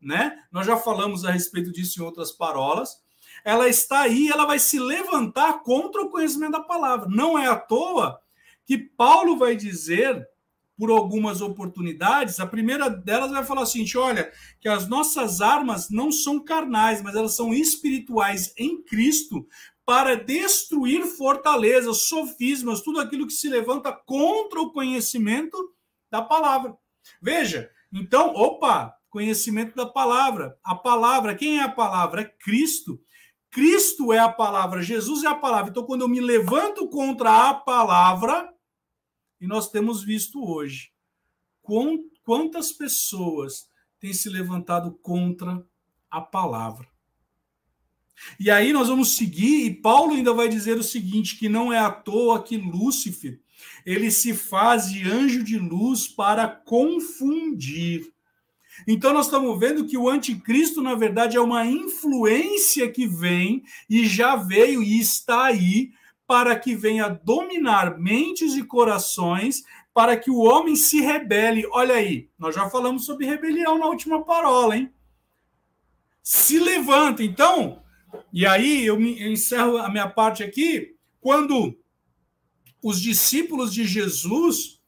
[0.00, 0.42] né?
[0.50, 3.02] Nós já falamos a respeito disso em outras parolas.
[3.44, 7.08] Ela está aí, ela vai se levantar contra o conhecimento da palavra.
[7.08, 8.20] Não é à toa
[8.66, 10.26] que Paulo vai dizer
[10.80, 16.10] por algumas oportunidades, a primeira delas vai falar assim: olha, que as nossas armas não
[16.10, 19.46] são carnais, mas elas são espirituais em Cristo
[19.84, 25.74] para destruir fortalezas, sofismas, tudo aquilo que se levanta contra o conhecimento
[26.10, 26.74] da palavra.
[27.20, 30.58] Veja, então, opa, conhecimento da palavra.
[30.64, 32.22] A palavra, quem é a palavra?
[32.22, 33.00] É Cristo.
[33.50, 35.70] Cristo é a palavra, Jesus é a palavra.
[35.70, 38.48] Então, quando eu me levanto contra a palavra,
[39.40, 40.92] e nós temos visto hoje,
[42.22, 45.66] quantas pessoas têm se levantado contra
[46.08, 46.88] a palavra.
[48.38, 51.78] E aí nós vamos seguir, e Paulo ainda vai dizer o seguinte: que não é
[51.78, 53.40] à toa que Lúcifer
[53.84, 58.12] ele se faz de anjo de luz para confundir.
[58.86, 64.06] Então, nós estamos vendo que o anticristo, na verdade, é uma influência que vem e
[64.06, 65.90] já veio e está aí
[66.26, 71.66] para que venha dominar mentes e corações, para que o homem se rebele.
[71.72, 74.92] Olha aí, nós já falamos sobre rebelião na última parola, hein?
[76.22, 77.24] Se levanta.
[77.24, 77.82] Então,
[78.32, 81.76] e aí eu, me, eu encerro a minha parte aqui, quando
[82.82, 84.80] os discípulos de Jesus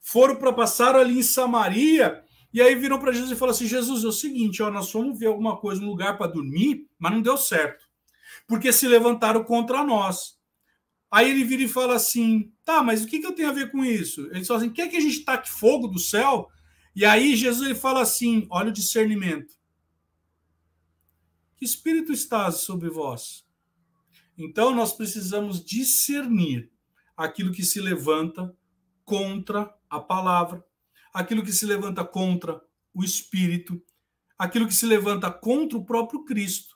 [0.00, 4.04] foram para passar ali em Samaria, e aí viram para Jesus e falaram assim: Jesus,
[4.04, 7.22] é o seguinte, ó, nós fomos ver alguma coisa, um lugar para dormir, mas não
[7.22, 7.84] deu certo,
[8.46, 10.38] porque se levantaram contra nós.
[11.10, 13.70] Aí ele vira e fala assim: tá, mas o que, que eu tenho a ver
[13.70, 14.28] com isso?
[14.32, 16.48] Ele fala assim: quer que a gente taque fogo do céu?
[16.94, 19.54] E aí Jesus ele fala assim: olha o discernimento.
[21.56, 23.44] Que espírito está sobre vós?
[24.36, 26.70] Então nós precisamos discernir
[27.16, 28.54] aquilo que se levanta
[29.04, 30.64] contra a palavra,
[31.12, 32.60] aquilo que se levanta contra
[32.92, 33.82] o espírito,
[34.38, 36.74] aquilo que se levanta contra o próprio Cristo.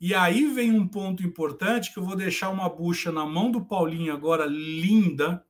[0.00, 3.64] E aí vem um ponto importante que eu vou deixar uma bucha na mão do
[3.64, 5.46] Paulinho agora, linda.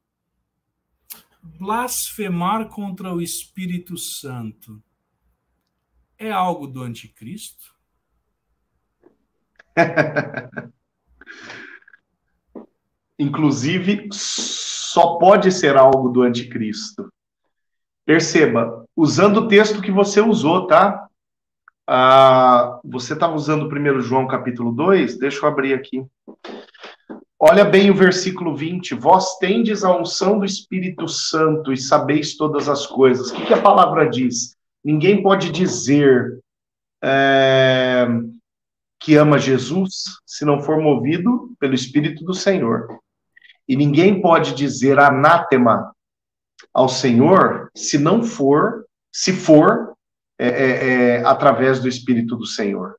[1.42, 4.82] Blasfemar contra o Espírito Santo
[6.18, 7.74] é algo do anticristo?
[13.22, 17.08] Inclusive, só pode ser algo do anticristo.
[18.04, 21.06] Perceba, usando o texto que você usou, tá?
[21.86, 25.18] Ah, você estava usando o 1 João capítulo 2?
[25.18, 26.04] Deixa eu abrir aqui.
[27.38, 28.94] Olha bem o versículo 20.
[28.96, 33.30] Vós tendes a unção do Espírito Santo e sabeis todas as coisas.
[33.30, 34.56] O que, que a palavra diz?
[34.84, 36.40] Ninguém pode dizer
[37.02, 38.06] é,
[38.98, 43.00] que ama Jesus se não for movido pelo Espírito do Senhor.
[43.68, 45.94] E ninguém pode dizer anátema
[46.72, 49.94] ao Senhor se não for, se for
[50.38, 52.96] é, é, é, através do Espírito do Senhor.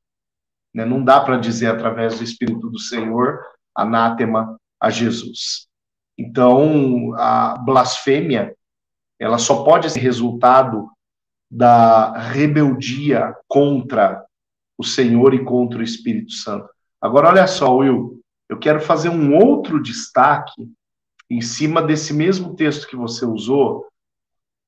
[0.73, 0.85] Né?
[0.85, 3.39] Não dá para dizer através do Espírito do Senhor
[3.75, 5.67] anátema a Jesus.
[6.17, 8.55] Então, a blasfêmia,
[9.19, 10.89] ela só pode ser resultado
[11.49, 14.23] da rebeldia contra
[14.77, 16.69] o Senhor e contra o Espírito Santo.
[17.01, 20.69] Agora, olha só, Will, eu quero fazer um outro destaque
[21.29, 23.87] em cima desse mesmo texto que você usou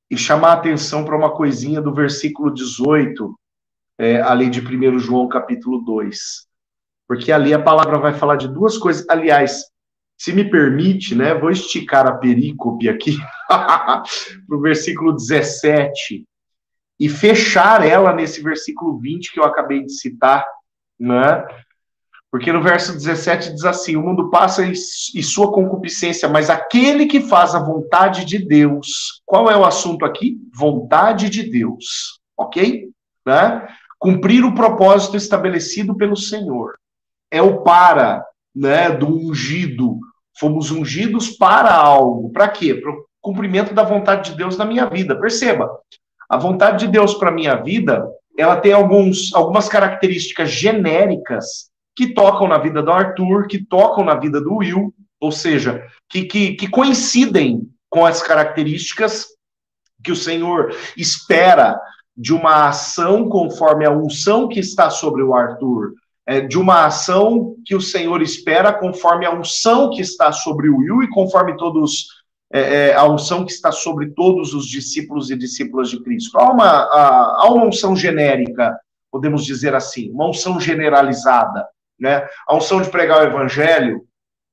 [0.10, 3.38] e chamar a atenção para uma coisinha do versículo 18,
[3.98, 6.48] é, ali de 1 João capítulo 2.
[7.08, 9.08] Porque ali a palavra vai falar de duas coisas.
[9.10, 9.66] Aliás,
[10.18, 14.04] se me permite, né, vou esticar a perícope aqui para
[14.50, 16.26] o versículo 17
[17.00, 20.46] e fechar ela nesse versículo 20 que eu acabei de citar,
[21.00, 21.46] né?
[22.36, 27.22] Porque no verso 17 diz assim: O mundo passa e, sua concupiscência, mas aquele que
[27.22, 29.22] faz a vontade de Deus.
[29.26, 30.38] Qual é o assunto aqui?
[30.54, 32.20] Vontade de Deus.
[32.36, 32.90] Ok?
[33.26, 33.66] Né?
[33.98, 36.74] Cumprir o propósito estabelecido pelo Senhor.
[37.32, 38.22] É o para
[38.54, 39.98] né, do ungido.
[40.38, 42.34] Fomos ungidos para algo.
[42.34, 42.76] Para quê?
[42.76, 45.18] Para o cumprimento da vontade de Deus na minha vida.
[45.18, 45.72] Perceba,
[46.30, 48.06] a vontade de Deus para minha vida,
[48.38, 54.16] ela tem alguns, algumas características genéricas que tocam na vida do Arthur, que tocam na
[54.16, 59.28] vida do Will, ou seja, que, que, que coincidem com as características
[60.04, 61.80] que o Senhor espera
[62.16, 65.94] de uma ação conforme a unção que está sobre o Arthur,
[66.28, 70.78] é, de uma ação que o Senhor espera conforme a unção que está sobre o
[70.78, 72.08] Will e conforme todos
[72.54, 76.38] é, é, a unção que está sobre todos os discípulos e discípulas de Cristo.
[76.38, 78.78] Há uma, há, há uma unção genérica,
[79.12, 81.66] podemos dizer assim, uma unção generalizada
[82.00, 82.26] né?
[82.48, 84.02] A unção de pregar o evangelho,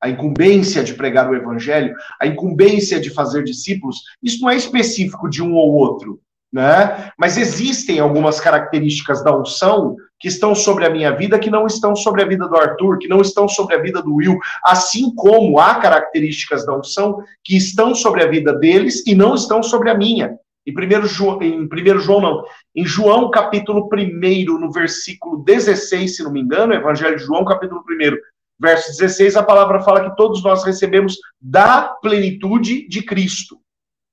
[0.00, 5.30] a incumbência de pregar o evangelho, a incumbência de fazer discípulos, isso não é específico
[5.30, 6.20] de um ou outro,
[6.52, 7.10] né?
[7.16, 11.96] Mas existem algumas características da unção que estão sobre a minha vida, que não estão
[11.96, 15.58] sobre a vida do Arthur, que não estão sobre a vida do Will, assim como
[15.58, 19.94] há características da unção que estão sobre a vida deles e não estão sobre a
[19.94, 20.36] minha.
[20.66, 22.44] Em 1 João, em 1 João não,
[22.74, 27.80] em João capítulo 1, no versículo 16, se não me engano, Evangelho de João capítulo
[27.80, 28.16] 1,
[28.60, 33.58] verso 16, a palavra fala que todos nós recebemos da plenitude de Cristo,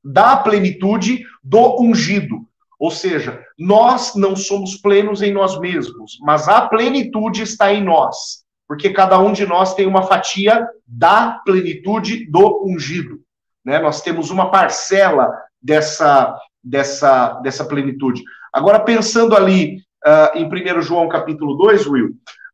[0.04, 2.48] da plenitude do ungido.
[2.80, 8.44] Ou seja, nós não somos plenos em nós mesmos, mas a plenitude está em nós,
[8.68, 13.20] porque cada um de nós tem uma fatia da plenitude do ungido.
[13.64, 13.78] Né?
[13.78, 15.30] Nós temos uma parcela
[15.62, 18.24] dessa, dessa, dessa plenitude.
[18.54, 22.10] Agora, pensando ali uh, em 1 João capítulo 2, Will,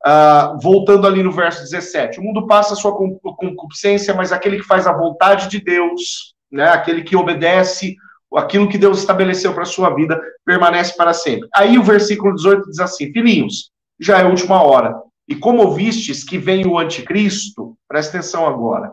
[0.06, 4.68] uh, voltando ali no verso 17, o mundo passa a sua concupiscência, mas aquele que
[4.68, 7.96] faz a vontade de Deus, né, aquele que obedece
[8.36, 11.48] aquilo que Deus estabeleceu para a sua vida, permanece para sempre.
[11.56, 14.96] Aí o versículo 18 diz assim: Filhinhos, já é a última hora.
[15.28, 18.92] E como ouvistes que vem o anticristo, presta atenção agora.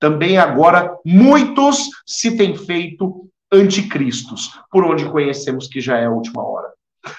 [0.00, 6.42] Também agora muitos se têm feito anticristos, por onde conhecemos que já é a última
[6.42, 6.72] hora.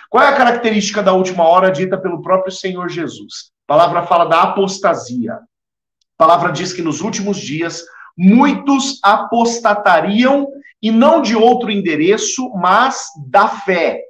[0.10, 3.52] Qual é a característica da última hora dita pelo próprio Senhor Jesus?
[3.68, 5.34] A palavra fala da apostasia.
[5.34, 7.84] A palavra diz que nos últimos dias
[8.18, 10.48] muitos apostatariam
[10.82, 14.02] e não de outro endereço, mas da fé.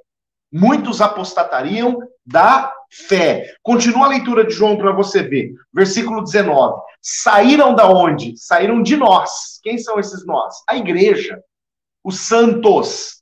[0.52, 3.54] Muitos apostatariam da fé.
[3.62, 5.52] Continua a leitura de João para você ver.
[5.72, 6.80] Versículo 19.
[7.00, 8.36] Saíram da onde?
[8.36, 9.60] Saíram de nós.
[9.62, 10.54] Quem são esses nós?
[10.68, 11.40] A igreja.
[12.06, 13.20] Os santos.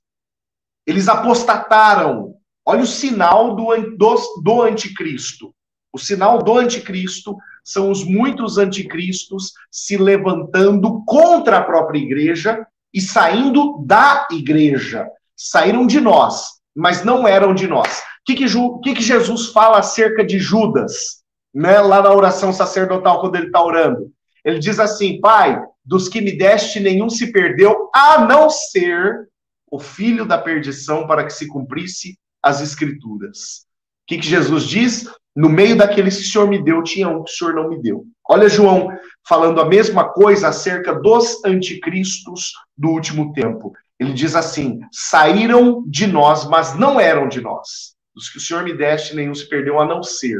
[0.86, 2.34] Eles apostataram.
[2.66, 5.54] Olha o sinal do, do, do anticristo.
[5.90, 13.00] O sinal do anticristo são os muitos anticristos se levantando contra a própria igreja e
[13.00, 15.08] saindo da igreja.
[15.34, 16.44] Saíram de nós,
[16.76, 18.00] mas não eram de nós.
[18.00, 18.44] O que, que,
[18.82, 21.22] que, que Jesus fala acerca de Judas,
[21.54, 24.12] né, lá na oração sacerdotal, quando ele está orando?
[24.44, 29.28] Ele diz assim: Pai, dos que me deste, nenhum se perdeu, a não ser
[29.70, 33.66] o filho da perdição, para que se cumprisse as Escrituras.
[34.04, 35.08] O que, que Jesus diz?
[35.34, 37.80] No meio daqueles que o Senhor me deu, tinha um que o Senhor não me
[37.80, 38.04] deu.
[38.28, 38.88] Olha João
[39.26, 43.72] falando a mesma coisa acerca dos anticristos do último tempo.
[43.98, 47.94] Ele diz assim: saíram de nós, mas não eram de nós.
[48.14, 50.38] Os que o Senhor me deste, nenhum se perdeu, a não ser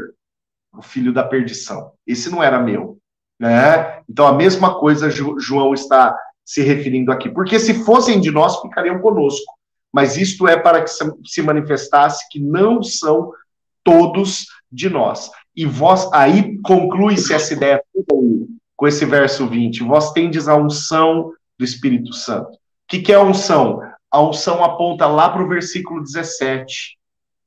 [0.73, 1.91] o filho da perdição.
[2.07, 2.97] Esse não era meu.
[3.39, 4.01] Né?
[4.09, 7.29] Então, a mesma coisa João está se referindo aqui.
[7.29, 9.53] Porque se fossem de nós, ficariam conosco.
[9.91, 10.91] Mas isto é para que
[11.25, 13.31] se manifestasse que não são
[13.83, 15.31] todos de nós.
[15.55, 17.81] E vós, aí conclui-se essa ideia
[18.75, 19.83] com esse verso 20.
[19.83, 22.51] Vós tendes a unção do Espírito Santo.
[22.51, 23.79] O que, que é a unção?
[24.11, 26.97] A unção aponta lá para o versículo 17,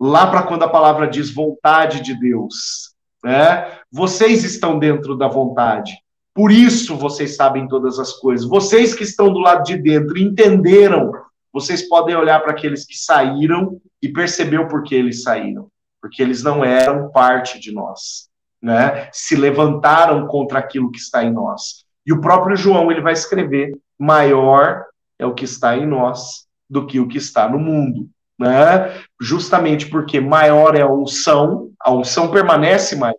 [0.01, 2.95] lá para quando a palavra diz vontade de Deus.
[3.25, 3.79] Né?
[3.91, 5.93] Vocês estão dentro da vontade.
[6.35, 8.49] Por isso vocês sabem todas as coisas.
[8.49, 11.13] Vocês que estão do lado de dentro entenderam.
[11.53, 15.69] Vocês podem olhar para aqueles que saíram e perceber o porquê eles saíram
[16.01, 18.29] porque eles não eram parte de nós,
[18.63, 19.09] né?
[19.13, 21.85] Se levantaram contra aquilo que está em nós.
[22.07, 24.85] E o próprio João ele vai escrever: maior
[25.19, 28.95] é o que está em nós do que o que está no mundo, né?
[29.21, 33.17] Justamente porque maior é a unção, a unção permanece maior.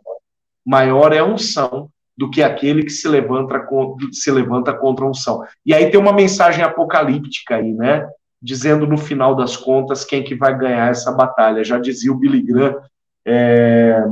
[0.65, 3.65] Maior é a unção do que aquele que se levanta,
[4.11, 5.43] se levanta contra a unção.
[5.65, 8.07] E aí tem uma mensagem apocalíptica aí, né?
[8.41, 11.63] dizendo no final das contas quem que vai ganhar essa batalha.
[11.63, 12.81] Já dizia o Billy Graham,
[13.25, 14.03] é,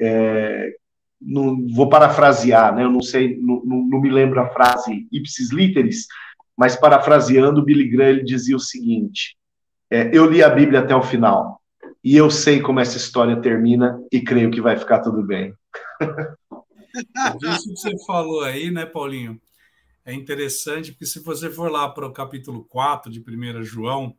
[0.00, 0.74] é,
[1.20, 2.84] não, vou parafrasear, né?
[2.84, 6.06] eu não sei, não, não, me lembro a frase ipsis literis,
[6.56, 9.36] mas parafraseando, o Billy Graham ele dizia o seguinte,
[9.90, 11.60] é, eu li a Bíblia até o final,
[12.02, 15.54] e eu sei como essa história termina, e creio que vai ficar tudo bem.
[17.42, 19.40] Isso que você falou aí, né, Paulinho?
[20.06, 24.16] é interessante, porque se você for lá para o capítulo 4 de 1 João,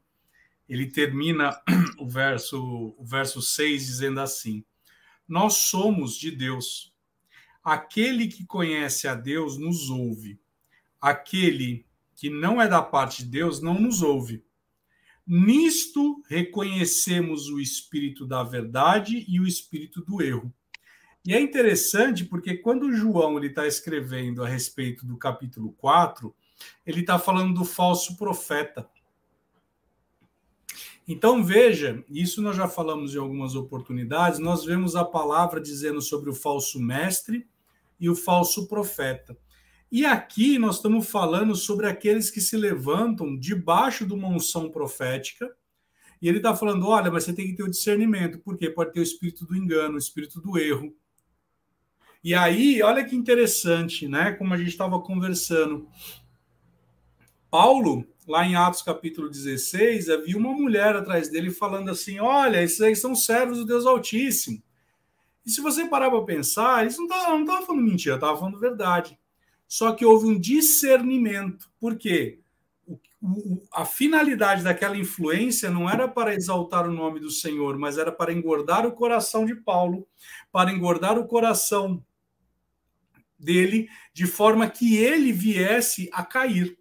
[0.68, 1.58] ele termina
[1.98, 4.66] o verso, o verso 6 dizendo assim:
[5.26, 6.94] Nós somos de Deus.
[7.64, 10.38] Aquele que conhece a Deus nos ouve.
[11.00, 14.44] Aquele que não é da parte de Deus não nos ouve.
[15.28, 20.54] Nisto reconhecemos o espírito da verdade e o espírito do erro.
[21.26, 26.34] E é interessante porque quando João está escrevendo a respeito do capítulo 4,
[26.86, 28.90] ele está falando do falso profeta.
[31.06, 36.30] Então veja, isso nós já falamos em algumas oportunidades, nós vemos a palavra dizendo sobre
[36.30, 37.46] o falso mestre
[38.00, 39.38] e o falso profeta.
[39.92, 45.50] E aqui nós estamos falando sobre aqueles que se levantam debaixo de uma unção profética,
[46.22, 49.00] e ele está falando: olha, mas você tem que ter o discernimento, porque pode ter
[49.00, 50.94] o espírito do engano, o espírito do erro.
[52.24, 54.34] E aí, olha que interessante, né?
[54.34, 55.88] Como a gente estava conversando.
[57.50, 62.82] Paulo, lá em Atos capítulo 16, havia uma mulher atrás dele falando assim: Olha, esses
[62.82, 64.62] aí são servos do Deus Altíssimo.
[65.46, 69.18] E se você parar para pensar, eles não estavam não falando mentira, estavam falando verdade.
[69.68, 71.70] Só que houve um discernimento.
[71.80, 72.40] Por quê?
[72.86, 77.98] O, o, a finalidade daquela influência não era para exaltar o nome do Senhor, mas
[77.98, 80.08] era para engordar o coração de Paulo,
[80.52, 82.04] para engordar o coração
[83.38, 86.78] dele, de forma que ele viesse a cair.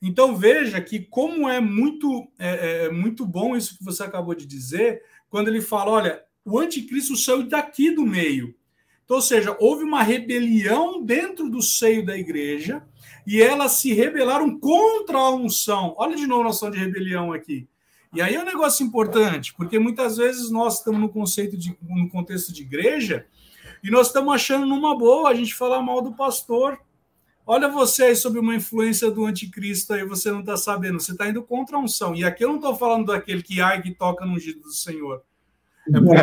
[0.00, 4.34] Então veja que como é muito é, é, é, muito bom isso que você acabou
[4.34, 8.54] de dizer, quando ele fala, olha, o anticristo saiu daqui do meio.
[9.06, 12.82] Então, ou seja, houve uma rebelião dentro do seio da igreja
[13.24, 15.94] e elas se rebelaram contra a unção.
[15.96, 17.68] Olha de novo a noção de rebelião aqui.
[18.12, 22.08] E aí é um negócio importante, porque muitas vezes nós estamos no conceito de no
[22.08, 23.26] contexto de igreja
[23.82, 26.76] e nós estamos achando numa boa a gente falar mal do pastor.
[27.46, 31.28] Olha você aí sob uma influência do anticristo aí, você não está sabendo, você está
[31.28, 32.12] indo contra a unção.
[32.12, 35.22] E aqui eu não estou falando daquele que ai que toca no ungido do Senhor.
[35.94, 36.20] É porque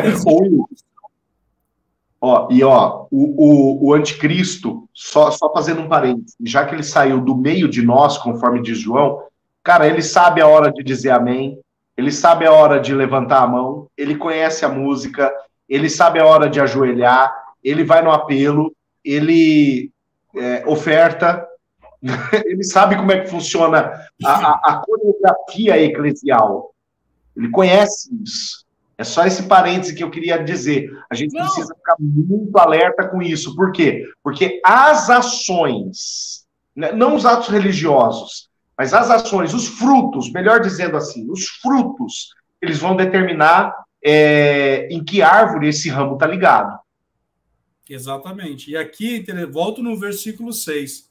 [2.26, 6.82] Ó, e ó, o, o, o anticristo, só, só fazendo um parênteses, já que ele
[6.82, 9.24] saiu do meio de nós, conforme diz João,
[9.62, 11.60] cara, ele sabe a hora de dizer amém,
[11.94, 15.30] ele sabe a hora de levantar a mão, ele conhece a música,
[15.68, 17.30] ele sabe a hora de ajoelhar,
[17.62, 19.92] ele vai no apelo, ele
[20.34, 21.46] é, oferta,
[22.46, 23.92] ele sabe como é que funciona
[24.24, 26.72] a, a, a coreografia eclesial.
[27.36, 28.63] Ele conhece isso.
[28.96, 30.90] É só esse parêntese que eu queria dizer.
[31.10, 31.44] A gente Não.
[31.44, 33.54] precisa ficar muito alerta com isso.
[33.56, 34.04] Por quê?
[34.22, 40.96] Porque as ações, né, não os atos religiosos, mas as ações, os frutos, melhor dizendo
[40.96, 42.30] assim, os frutos,
[42.60, 43.74] eles vão determinar
[44.04, 46.78] é, em que árvore esse ramo está ligado.
[47.88, 48.70] Exatamente.
[48.70, 51.10] E aqui, volto no versículo 6.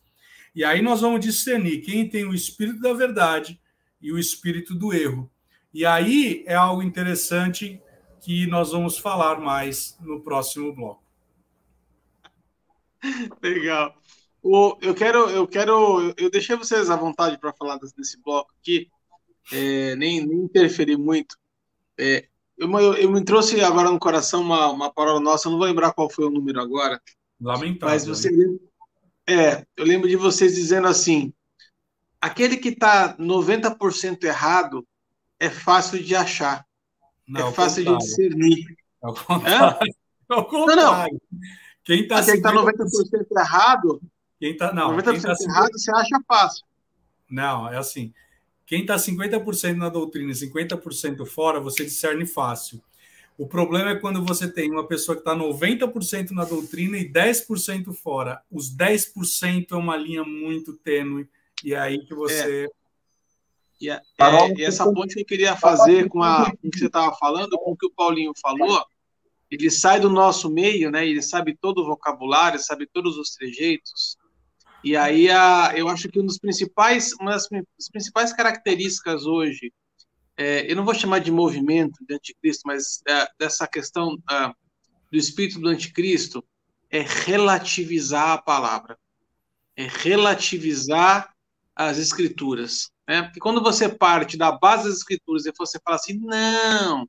[0.56, 3.60] E aí nós vamos discernir quem tem o espírito da verdade
[4.02, 5.30] e o espírito do erro.
[5.74, 7.82] E aí é algo interessante
[8.22, 11.04] que nós vamos falar mais no próximo bloco.
[13.42, 13.96] Legal.
[14.42, 18.90] O, eu quero, eu quero, eu deixei vocês à vontade para falar desse bloco aqui,
[19.52, 21.38] é, nem, nem interferir muito.
[21.98, 25.58] É, eu, eu, eu, me trouxe agora no coração uma, uma palavra nossa, eu não
[25.58, 27.02] vou lembrar qual foi o número agora.
[27.42, 27.94] Lamentável.
[27.94, 28.30] Mas você,
[29.28, 31.34] é, eu lembro de vocês dizendo assim:
[32.22, 34.86] aquele que está 90% errado
[35.44, 36.66] é fácil de achar.
[37.28, 38.66] Não, é fácil de discernir.
[39.04, 39.94] É o contrário.
[40.30, 40.84] É o contrário.
[40.84, 41.20] Não, não.
[41.84, 42.78] Quem está tá 90%
[43.38, 44.02] errado,
[44.40, 46.66] quem tá, não, 90% quem tá errado, você acha fácil.
[47.30, 48.14] Não, é assim.
[48.66, 52.82] Quem está 50% na doutrina e 50% fora, você discerne fácil.
[53.38, 57.92] O problema é quando você tem uma pessoa que está 90% na doutrina e 10%
[57.94, 58.42] fora.
[58.50, 61.28] Os 10% é uma linha muito tênue,
[61.64, 62.83] e é aí que você é.
[63.80, 64.02] E, é,
[64.58, 67.58] e essa ponte que eu queria fazer com, a, com o que você estava falando,
[67.58, 68.84] com o que o Paulinho falou,
[69.52, 71.08] ele sai do nosso meio, né?
[71.08, 74.18] Ele sabe todo o vocabulário, sabe todos os trejeitos.
[74.84, 77.48] E aí a, eu acho que um dos principais, uma das
[77.92, 79.72] principais características hoje,
[80.36, 84.48] é, eu não vou chamar de movimento de anticristo, mas é, dessa questão é,
[85.12, 86.44] do espírito do anticristo,
[86.90, 88.98] é relativizar a palavra,
[89.76, 91.34] é relativizar
[91.76, 92.92] as escrituras.
[93.08, 93.24] Né?
[93.24, 97.08] Porque quando você parte da base das escrituras e você fala assim, não,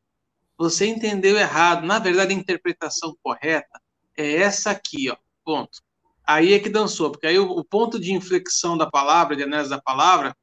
[0.56, 3.80] você entendeu errado, na verdade a interpretação correta
[4.16, 5.82] é essa aqui, ó, ponto.
[6.26, 9.70] Aí é que dançou, porque aí o, o ponto de inflexão da palavra, de análise
[9.70, 10.36] da palavra,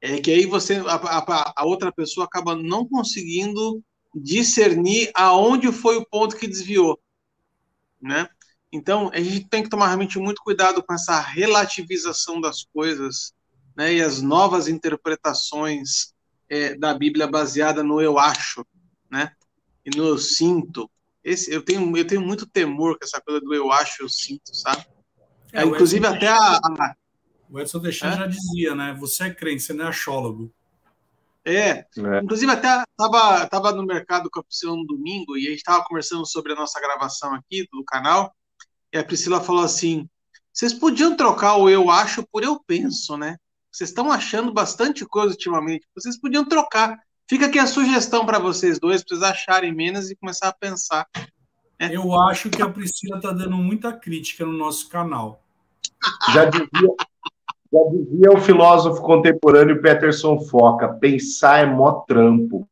[0.00, 3.82] é que aí você, a, a, a outra pessoa acaba não conseguindo
[4.14, 7.00] discernir aonde foi o ponto que desviou,
[8.00, 8.28] né?
[8.72, 13.34] Então, a gente tem que tomar realmente muito cuidado com essa relativização das coisas,
[13.76, 16.12] né, e as novas interpretações
[16.48, 18.64] é, da Bíblia baseada no eu acho,
[19.10, 19.32] né,
[19.84, 20.90] e no eu sinto.
[21.24, 24.54] Esse, eu tenho eu tenho muito temor com essa coisa do eu acho, eu sinto,
[24.54, 24.84] sabe?
[25.52, 26.94] É, inclusive até a, a,
[27.50, 28.20] o Edson Deschamps é?
[28.20, 28.96] já dizia, né?
[28.98, 30.52] Você é crente, você não é achólogo.
[31.44, 31.86] É, é.
[32.22, 35.84] inclusive até tava, tava no mercado com a Priscila no domingo e a gente estava
[35.84, 38.32] conversando sobre a nossa gravação aqui do canal
[38.92, 40.08] e a Priscila falou assim,
[40.52, 43.36] vocês podiam trocar o eu acho por eu penso, né?
[43.72, 45.86] Vocês estão achando bastante coisa ultimamente.
[45.94, 47.00] Vocês podiam trocar.
[47.28, 51.06] Fica aqui a sugestão para vocês dois, para vocês acharem menos e começar a pensar.
[51.78, 51.96] É.
[51.96, 55.42] Eu acho que a Priscila está dando muita crítica no nosso canal.
[56.34, 56.68] Já dizia,
[57.72, 62.68] já dizia o filósofo contemporâneo Peterson Foca: pensar é mó trampo.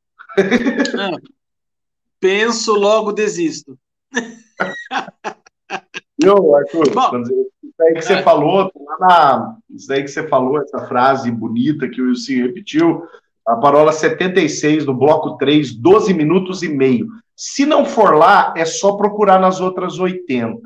[0.95, 1.17] Não.
[2.21, 3.79] Penso, logo desisto.
[6.23, 6.91] Viu, Arthur?
[6.93, 7.50] Bom, isso
[7.83, 8.23] aí que você é.
[8.23, 13.03] falou, tá na, isso aí que você falou, essa frase bonita que o Wilson repetiu,
[13.47, 17.09] a parola 76 do bloco 3, 12 minutos e meio.
[17.37, 20.61] Se não for lá, é só procurar nas outras 80.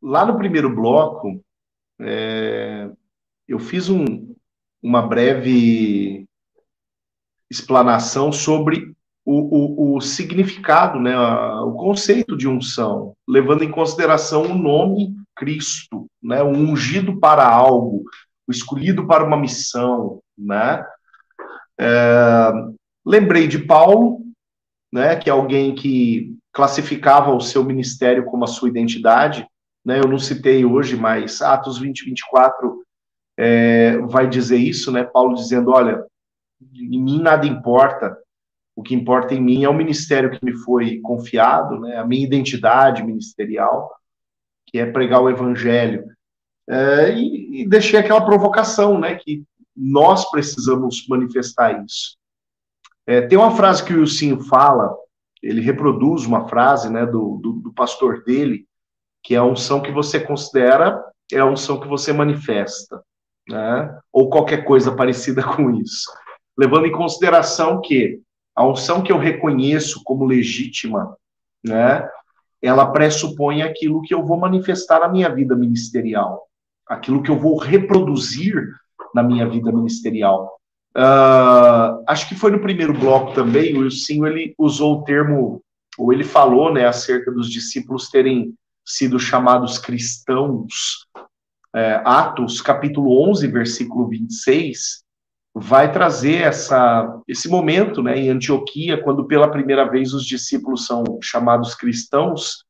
[0.00, 1.42] Lá no primeiro bloco,
[2.00, 2.88] é,
[3.46, 4.34] eu fiz um,
[4.82, 6.26] uma breve
[7.50, 11.18] explanação sobre o, o, o significado, né,
[11.60, 18.04] o conceito de unção, levando em consideração o nome Cristo, né, o ungido para algo,
[18.46, 20.84] o escolhido para uma missão, né?
[21.80, 22.52] É,
[23.06, 24.20] lembrei de Paulo,
[24.92, 29.48] né, que é alguém que classificava o seu ministério como a sua identidade,
[29.82, 29.98] né?
[29.98, 32.82] Eu não citei hoje, mas Atos 20, 24
[33.38, 35.04] é, vai dizer isso, né?
[35.04, 36.04] Paulo dizendo, olha,
[36.74, 38.14] em mim nada importa.
[38.76, 41.96] O que importa em mim é o ministério que me foi confiado, né?
[41.96, 43.90] A minha identidade ministerial,
[44.70, 46.04] que é pregar o evangelho.
[46.68, 49.16] É, e, e deixei aquela provocação, né?
[49.16, 49.42] Que
[49.76, 52.16] nós precisamos manifestar isso.
[53.06, 54.94] É, tem uma frase que o Wilson fala,
[55.42, 58.66] ele reproduz uma frase né, do, do, do, pastor dele,
[59.22, 61.02] que é a unção que você considera,
[61.32, 63.02] é a unção que você manifesta,
[63.48, 63.98] né?
[64.12, 66.12] ou qualquer coisa parecida com isso.
[66.56, 68.20] Levando em consideração que
[68.54, 71.16] a unção que eu reconheço como legítima,
[71.64, 72.06] né,
[72.62, 76.46] ela pressupõe aquilo que eu vou manifestar na minha vida ministerial,
[76.86, 78.54] aquilo que eu vou reproduzir
[79.14, 80.58] na minha vida ministerial.
[80.96, 85.62] Uh, acho que foi no primeiro bloco também, o Wilson ele usou o termo,
[85.96, 88.54] ou ele falou né, acerca dos discípulos terem
[88.84, 91.06] sido chamados cristãos.
[91.74, 95.04] É, Atos, capítulo 11, versículo 26,
[95.54, 101.04] vai trazer essa, esse momento né, em Antioquia, quando pela primeira vez os discípulos são
[101.22, 102.64] chamados cristãos.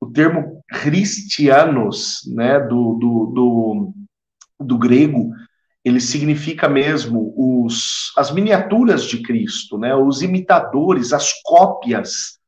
[0.00, 3.94] O termo cristianos, né, do, do, do,
[4.60, 5.30] do grego,
[5.86, 9.94] ele significa mesmo os, as miniaturas de Cristo, né?
[9.94, 12.40] os imitadores, as cópias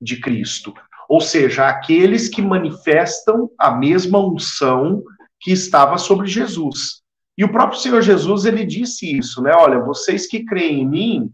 [0.00, 0.72] de Cristo.
[1.08, 5.02] Ou seja, aqueles que manifestam a mesma unção
[5.40, 7.02] que estava sobre Jesus.
[7.36, 9.52] E o próprio Senhor Jesus, ele disse isso, né?
[9.54, 11.30] Olha, vocês que creem em mim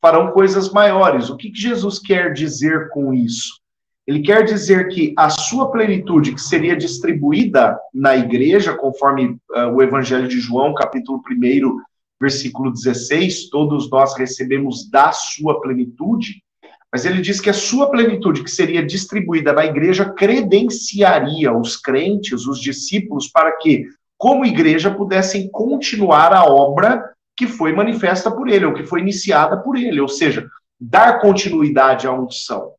[0.00, 1.28] farão coisas maiores.
[1.28, 3.60] O que, que Jesus quer dizer com isso?
[4.06, 9.82] Ele quer dizer que a sua plenitude, que seria distribuída na igreja, conforme uh, o
[9.82, 11.80] Evangelho de João, capítulo 1,
[12.20, 16.42] versículo 16, todos nós recebemos da sua plenitude,
[16.92, 22.46] mas ele diz que a sua plenitude, que seria distribuída na igreja, credenciaria os crentes,
[22.46, 23.86] os discípulos, para que,
[24.20, 29.56] como igreja, pudessem continuar a obra que foi manifesta por ele, ou que foi iniciada
[29.56, 30.46] por ele, ou seja,
[30.78, 32.72] dar continuidade à unção.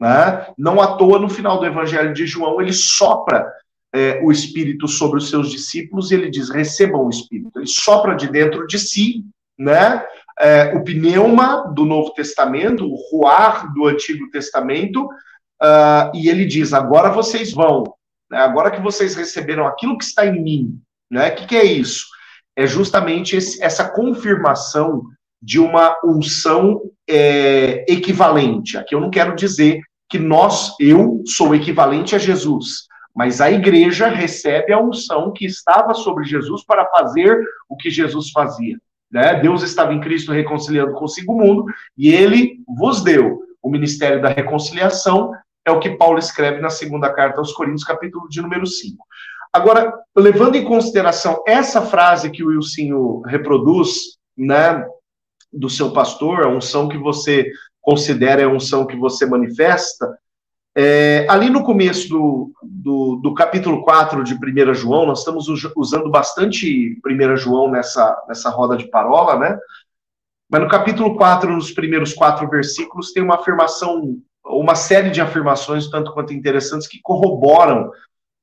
[0.00, 0.46] Né?
[0.58, 3.48] Não à toa, no final do Evangelho de João, ele sopra
[3.94, 7.58] é, o Espírito sobre os seus discípulos e ele diz: recebam o Espírito.
[7.58, 9.24] Ele sopra de dentro de si
[9.58, 10.04] né?
[10.38, 16.72] É, o pneuma do Novo Testamento, o ruar do Antigo Testamento, uh, e ele diz:
[16.72, 17.82] agora vocês vão,
[18.30, 18.38] né?
[18.38, 20.80] agora que vocês receberam aquilo que está em mim.
[21.10, 21.28] Né?
[21.28, 22.06] O que, que é isso?
[22.56, 25.02] É justamente esse, essa confirmação
[25.40, 28.76] de uma unção é, equivalente.
[28.76, 34.08] Aqui eu não quero dizer que nós, eu sou equivalente a Jesus, mas a igreja
[34.08, 37.38] recebe a unção que estava sobre Jesus para fazer
[37.68, 38.76] o que Jesus fazia.
[39.10, 39.40] Né?
[39.40, 41.64] Deus estava em Cristo reconciliando consigo o mundo
[41.96, 45.32] e ele vos deu o ministério da reconciliação,
[45.64, 49.04] é o que Paulo escreve na segunda carta aos Coríntios, capítulo de número 5.
[49.52, 54.86] Agora, levando em consideração essa frase que o Wilson reproduz, né,
[55.52, 60.18] do seu pastor, a unção que você considera a unção que você manifesta,
[60.76, 66.10] é, ali no começo do, do, do, capítulo 4 de 1 João, nós estamos usando
[66.10, 69.58] bastante 1 João nessa, nessa roda de parola, né?
[70.48, 75.90] Mas no capítulo 4, nos primeiros quatro versículos, tem uma afirmação, uma série de afirmações,
[75.90, 77.90] tanto quanto interessantes, que corroboram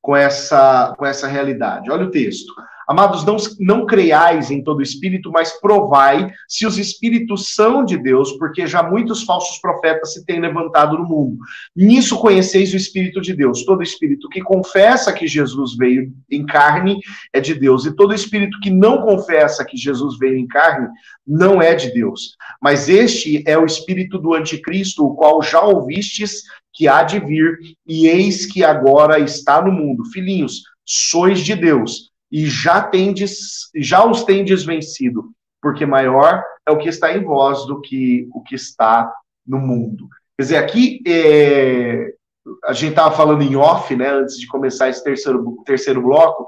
[0.05, 1.89] com essa, com essa realidade.
[1.89, 2.53] Olha o texto.
[2.87, 8.33] Amados, não, não creiais em todo espírito, mas provai se os espíritos são de Deus,
[8.33, 11.39] porque já muitos falsos profetas se têm levantado no mundo.
[11.75, 13.65] Nisso conheceis o Espírito de Deus.
[13.65, 16.99] Todo espírito que confessa que Jesus veio em carne
[17.33, 20.87] é de Deus, e todo espírito que não confessa que Jesus veio em carne
[21.25, 22.35] não é de Deus.
[22.61, 26.43] Mas este é o espírito do anticristo, o qual já ouvistes
[26.75, 27.57] que há de vir,
[27.87, 30.05] e eis que agora está no mundo.
[30.11, 36.77] Filhinhos, sois de Deus e já tendes, já os tendes vencido, porque maior é o
[36.77, 39.11] que está em vós do que o que está
[39.47, 40.07] no mundo.
[40.37, 42.13] Quer dizer, aqui é,
[42.65, 46.47] a gente estava falando em off, né, antes de começar esse terceiro, terceiro bloco.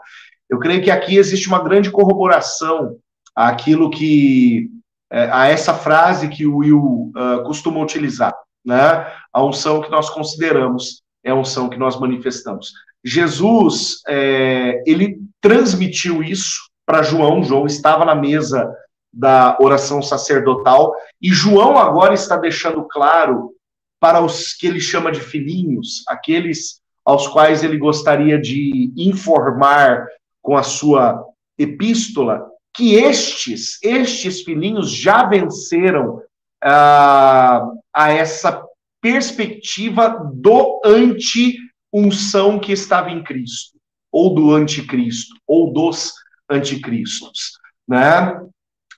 [0.49, 2.97] Eu creio que aqui existe uma grande corroboração
[3.35, 4.69] àquilo que
[5.11, 9.07] é, a essa frase que o Will uh, costuma utilizar, né?
[9.37, 12.73] A unção que nós consideramos é a unção que nós manifestamos.
[13.05, 17.43] Jesus, é, ele transmitiu isso para João.
[17.43, 18.67] João estava na mesa
[19.13, 23.53] da oração sacerdotal e João agora está deixando claro
[23.99, 30.07] para os que ele chama de filhinhos, aqueles aos quais ele gostaria de informar
[30.41, 31.23] com a sua
[31.59, 32.43] epístola,
[32.75, 36.23] que estes, estes filhinhos já venceram
[36.63, 38.66] ah, a essa
[39.01, 41.57] perspectiva do anti
[41.93, 43.77] unção que estava em Cristo,
[44.11, 46.13] ou do anticristo, ou dos
[46.49, 47.53] anticristos,
[47.87, 48.39] né?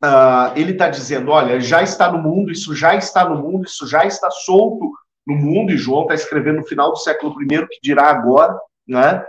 [0.03, 3.87] uh, ele está dizendo: olha, já está no mundo, isso já está no mundo, isso
[3.87, 4.91] já está solto
[5.25, 9.23] no mundo, e João está escrevendo no final do século I, que dirá agora, né?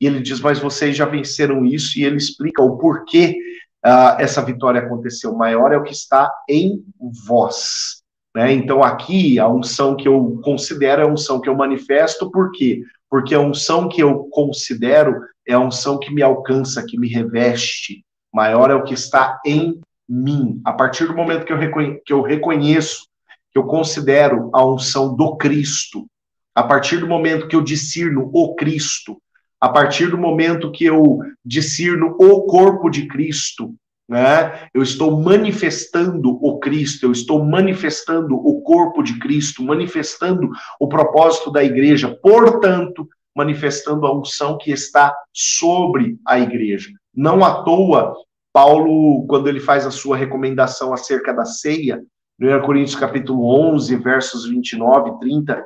[0.00, 3.38] E ele diz: mas vocês já venceram isso, e ele explica o porquê
[3.84, 5.34] uh, essa vitória aconteceu.
[5.34, 6.84] Maior é o que está em
[7.26, 8.02] vós.
[8.36, 8.52] Né?
[8.52, 12.82] Então, aqui, a unção que eu considero é a unção que eu manifesto, por quê?
[13.08, 18.04] Porque a unção que eu considero é a unção que me alcança, que me reveste.
[18.30, 20.60] Maior é o que está em mim.
[20.66, 23.06] A partir do momento que eu, reconhe que eu reconheço,
[23.50, 26.06] que eu considero a unção do Cristo,
[26.54, 29.16] a partir do momento que eu discerno o Cristo,
[29.58, 33.74] a partir do momento que eu discerno o corpo de Cristo,
[34.08, 34.68] né?
[34.72, 40.50] Eu estou manifestando o Cristo, eu estou manifestando o corpo de Cristo, manifestando
[40.80, 46.90] o propósito da igreja, portanto, manifestando a unção que está sobre a igreja.
[47.14, 48.14] Não à toa,
[48.52, 52.02] Paulo, quando ele faz a sua recomendação acerca da ceia,
[52.40, 55.64] 1 Coríntios capítulo 11, versos 29 e 30,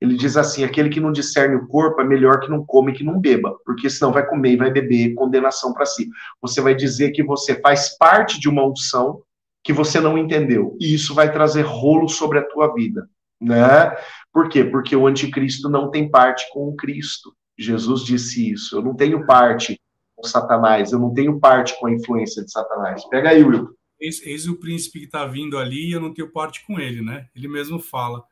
[0.00, 2.94] ele diz assim: aquele que não discerne o corpo é melhor que não come e
[2.94, 6.08] que não beba, porque senão vai comer e vai beber condenação para si.
[6.40, 9.22] Você vai dizer que você faz parte de uma unção
[9.64, 13.08] que você não entendeu, e isso vai trazer rolo sobre a tua vida,
[13.40, 13.96] né?
[14.32, 14.64] Por quê?
[14.64, 17.34] Porque o anticristo não tem parte com o Cristo.
[17.58, 18.76] Jesus disse isso.
[18.76, 19.80] Eu não tenho parte
[20.14, 23.04] com Satanás, eu não tenho parte com a influência de Satanás.
[23.08, 23.70] Pega aí, Will.
[23.98, 27.02] Eis, eis o príncipe que está vindo ali e eu não tenho parte com ele,
[27.02, 27.26] né?
[27.34, 28.22] Ele mesmo fala.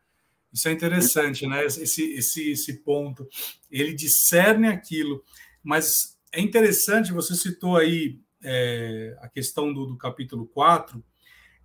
[0.54, 1.66] Isso é interessante, né?
[1.66, 3.28] Esse, esse, esse ponto.
[3.68, 5.24] Ele discerne aquilo,
[5.64, 11.02] mas é interessante, você citou aí é, a questão do, do capítulo 4,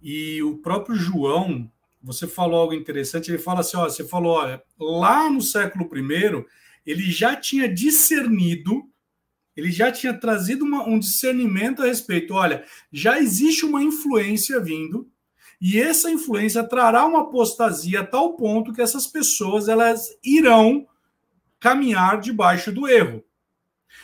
[0.02, 1.72] e o próprio João,
[2.02, 6.46] você falou algo interessante, ele fala assim: ó, você falou, olha, lá no século I,
[6.84, 8.90] ele já tinha discernido,
[9.56, 12.34] ele já tinha trazido uma, um discernimento a respeito.
[12.34, 15.08] Olha, já existe uma influência vindo,
[15.62, 20.88] e essa influência trará uma apostasia a tal ponto que essas pessoas elas irão
[21.60, 23.24] caminhar debaixo do erro.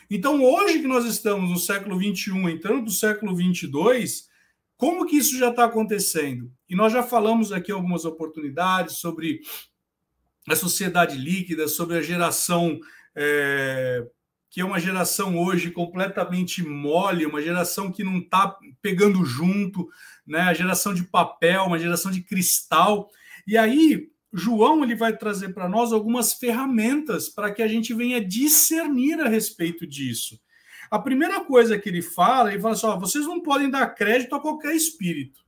[0.10, 4.28] Então, hoje que nós estamos no século 21, entrando no século 22,
[4.76, 6.52] como que isso já está acontecendo?
[6.70, 9.40] E nós já falamos aqui algumas oportunidades sobre
[10.48, 12.80] a sociedade líquida, sobre a geração
[13.16, 14.06] é,
[14.50, 19.90] que é uma geração hoje completamente mole, uma geração que não está pegando junto,
[20.26, 20.42] né?
[20.42, 23.10] A geração de papel, uma geração de cristal.
[23.46, 28.24] E aí, João ele vai trazer para nós algumas ferramentas para que a gente venha
[28.24, 30.40] discernir a respeito disso.
[30.92, 34.42] A primeira coisa que ele fala, ele fala assim: vocês não podem dar crédito a
[34.42, 35.42] qualquer espírito,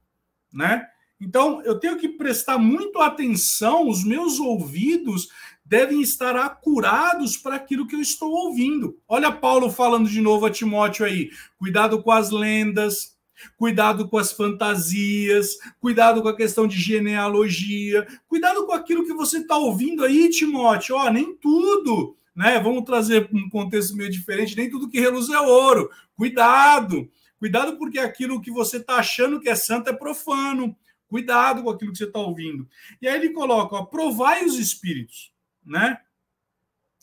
[0.53, 0.87] né?
[1.19, 5.29] Então, eu tenho que prestar muito atenção, os meus ouvidos
[5.67, 8.97] devem estar acurados para aquilo que eu estou ouvindo.
[9.07, 13.17] Olha Paulo falando de novo a Timóteo aí: cuidado com as lendas,
[13.55, 19.37] Cuidado com as fantasias, cuidado com a questão de genealogia, cuidado com aquilo que você
[19.37, 20.95] está ouvindo aí, Timóteo.
[20.95, 22.59] Ó, nem tudo, né?
[22.59, 25.89] Vamos trazer um contexto meio diferente, nem tudo que reluz é ouro.
[26.15, 27.07] Cuidado,
[27.37, 30.75] cuidado, porque aquilo que você está achando que é santo é profano.
[31.07, 32.67] Cuidado com aquilo que você está ouvindo.
[32.99, 35.31] E aí ele coloca: ó, provai os espíritos,
[35.67, 35.99] né?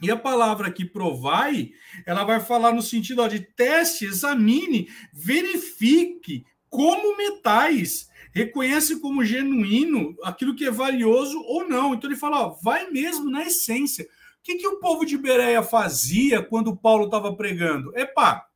[0.03, 1.71] E a palavra que provai,
[2.05, 10.17] ela vai falar no sentido ó, de teste, examine, verifique como metais, reconhece como genuíno
[10.25, 11.95] aquilo que é valioso ou não.
[11.95, 14.05] Então ele fala, ó, vai mesmo na essência.
[14.05, 14.09] O
[14.43, 17.97] que, que o povo de Bereia fazia quando Paulo estava pregando?
[17.97, 18.47] Epá,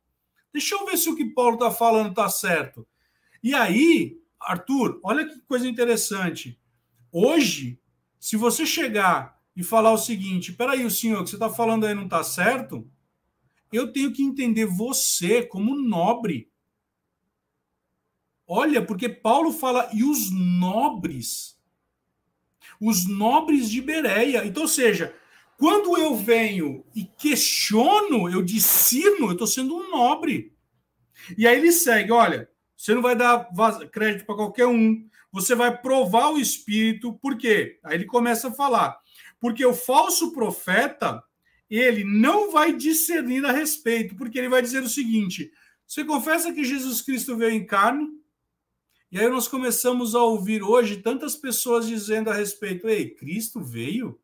[0.53, 2.85] deixa eu ver se o que Paulo está falando está certo.
[3.41, 6.59] E aí, Arthur, olha que coisa interessante.
[7.11, 7.79] Hoje,
[8.19, 11.93] se você chegar e falar o seguinte: peraí, o senhor que você está falando aí
[11.93, 12.89] não está certo?
[13.73, 16.49] Eu tenho que entender você como nobre.
[18.47, 21.59] Olha, porque Paulo fala, e os nobres?
[22.79, 24.45] Os nobres de Bereia.
[24.45, 25.13] Então, ou seja,
[25.57, 30.55] quando eu venho e questiono, eu discerno, eu estou sendo um nobre.
[31.37, 33.49] E aí ele segue: olha, você não vai dar
[33.91, 37.77] crédito para qualquer um, você vai provar o espírito, por quê?
[37.83, 38.97] Aí ele começa a falar:
[39.39, 41.23] porque o falso profeta,
[41.69, 45.51] ele não vai discernir a respeito, porque ele vai dizer o seguinte:
[45.85, 48.07] você confessa que Jesus Cristo veio em carne?
[49.11, 54.19] E aí nós começamos a ouvir hoje tantas pessoas dizendo a respeito: ei, Cristo veio?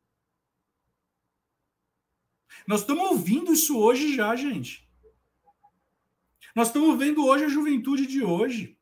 [2.67, 4.87] Nós estamos ouvindo isso hoje já, gente.
[6.55, 8.77] Nós estamos vendo hoje a juventude de hoje.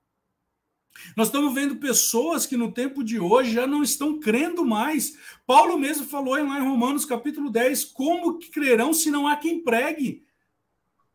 [1.15, 5.17] Nós estamos vendo pessoas que no tempo de hoje já não estão crendo mais.
[5.45, 9.63] Paulo mesmo falou lá em Romanos capítulo 10, como que crerão se não há quem
[9.63, 10.23] pregue?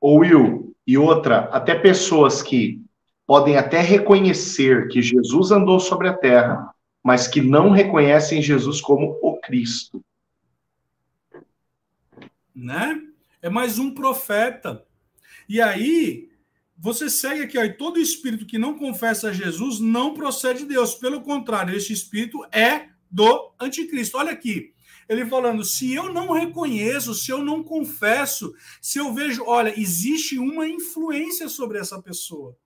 [0.01, 2.83] Ou Will, e outra, até pessoas que
[3.27, 6.73] podem até reconhecer que Jesus andou sobre a terra,
[7.03, 10.03] mas que não reconhecem Jesus como o Cristo.
[12.55, 13.03] Né?
[13.43, 14.85] É mais um profeta.
[15.49, 16.28] E aí,
[16.79, 20.95] você segue aqui, ó, e todo espírito que não confessa Jesus não procede de Deus.
[20.95, 24.17] Pelo contrário, esse espírito é do anticristo.
[24.17, 24.73] Olha aqui,
[25.09, 30.39] ele falando: se eu não reconheço, se eu não confesso, se eu vejo, olha, existe
[30.39, 32.57] uma influência sobre essa pessoa.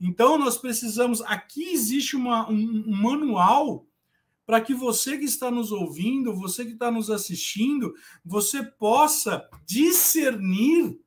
[0.00, 1.20] Então, nós precisamos.
[1.22, 3.86] Aqui existe uma, um, um manual
[4.46, 7.94] para que você que está nos ouvindo, você que está nos assistindo,
[8.24, 11.00] você possa discernir.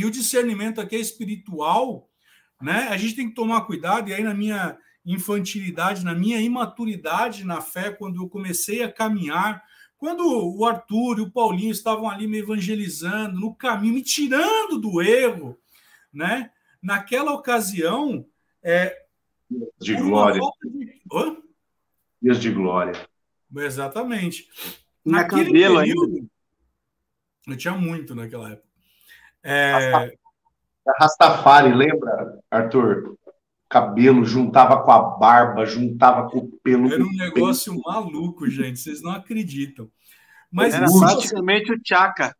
[0.00, 2.08] E o discernimento aqui é espiritual,
[2.60, 2.88] né?
[2.90, 7.60] A gente tem que tomar cuidado, e aí na minha infantilidade, na minha imaturidade na
[7.60, 9.62] fé, quando eu comecei a caminhar,
[9.96, 15.02] quando o Arthur e o Paulinho estavam ali me evangelizando, no caminho, me tirando do
[15.02, 15.58] erro,
[16.12, 16.50] né?
[16.80, 18.24] Naquela ocasião,
[18.62, 18.96] é,
[19.80, 20.40] de glória.
[20.62, 21.02] De...
[22.20, 23.08] Dias de glória.
[23.56, 24.48] Exatamente.
[25.04, 26.28] Na Naquele cabelo período, ainda.
[27.46, 28.67] eu tinha muito naquela época.
[29.42, 30.12] É...
[30.98, 33.16] Rastafari, lembra, Arthur?
[33.68, 36.92] Cabelo, juntava com a barba, juntava com o pelo.
[36.92, 37.84] Era um negócio pelo.
[37.84, 38.78] maluco, gente.
[38.78, 39.90] Vocês não acreditam.
[40.50, 42.34] Mas Era praticamente o Tchaka.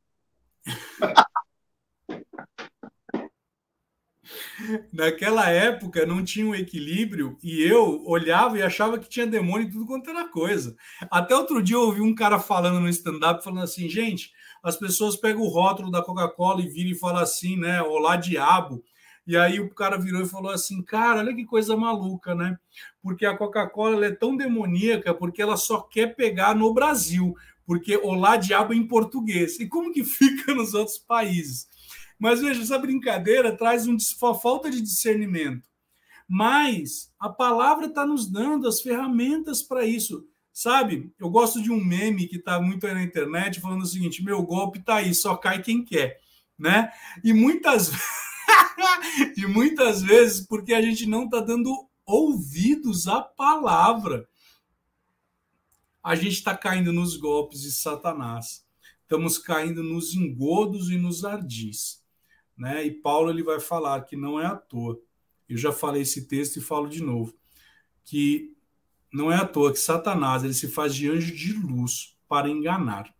[4.93, 9.71] Naquela época não tinha um equilíbrio e eu olhava e achava que tinha demônio e
[9.71, 10.75] tudo quanto era coisa.
[11.11, 14.31] Até outro dia eu ouvi um cara falando no stand-up, falando assim, gente,
[14.63, 17.83] as pessoas pegam o rótulo da Coca-Cola e viram e falam assim, né?
[17.83, 18.83] Olá, diabo.
[19.27, 22.59] E aí o cara virou e falou assim, cara, olha que coisa maluca, né?
[23.03, 27.37] Porque a Coca-Cola é tão demoníaca porque ela só quer pegar no Brasil,
[27.67, 29.61] porque olá, diabo em português.
[29.61, 31.69] E como que fica nos outros países?
[32.19, 35.69] Mas veja, essa brincadeira traz uma falta de discernimento.
[36.27, 40.27] Mas a palavra está nos dando as ferramentas para isso.
[40.61, 44.25] Sabe, eu gosto de um meme que está muito aí na internet falando o seguinte:
[44.25, 46.21] meu golpe está aí, só cai quem quer,
[46.59, 46.91] né?
[47.23, 47.93] E muitas
[49.39, 54.29] e muitas vezes porque a gente não está dando ouvidos à palavra,
[56.03, 58.67] a gente está caindo nos golpes de Satanás,
[59.03, 62.03] estamos caindo nos engodos e nos ardis,
[62.57, 62.85] né?
[62.85, 65.01] E Paulo ele vai falar que não é à toa.
[65.49, 67.33] Eu já falei esse texto e falo de novo
[68.05, 68.58] que
[69.13, 73.13] não é à toa que Satanás ele se faz de anjo de luz para enganar.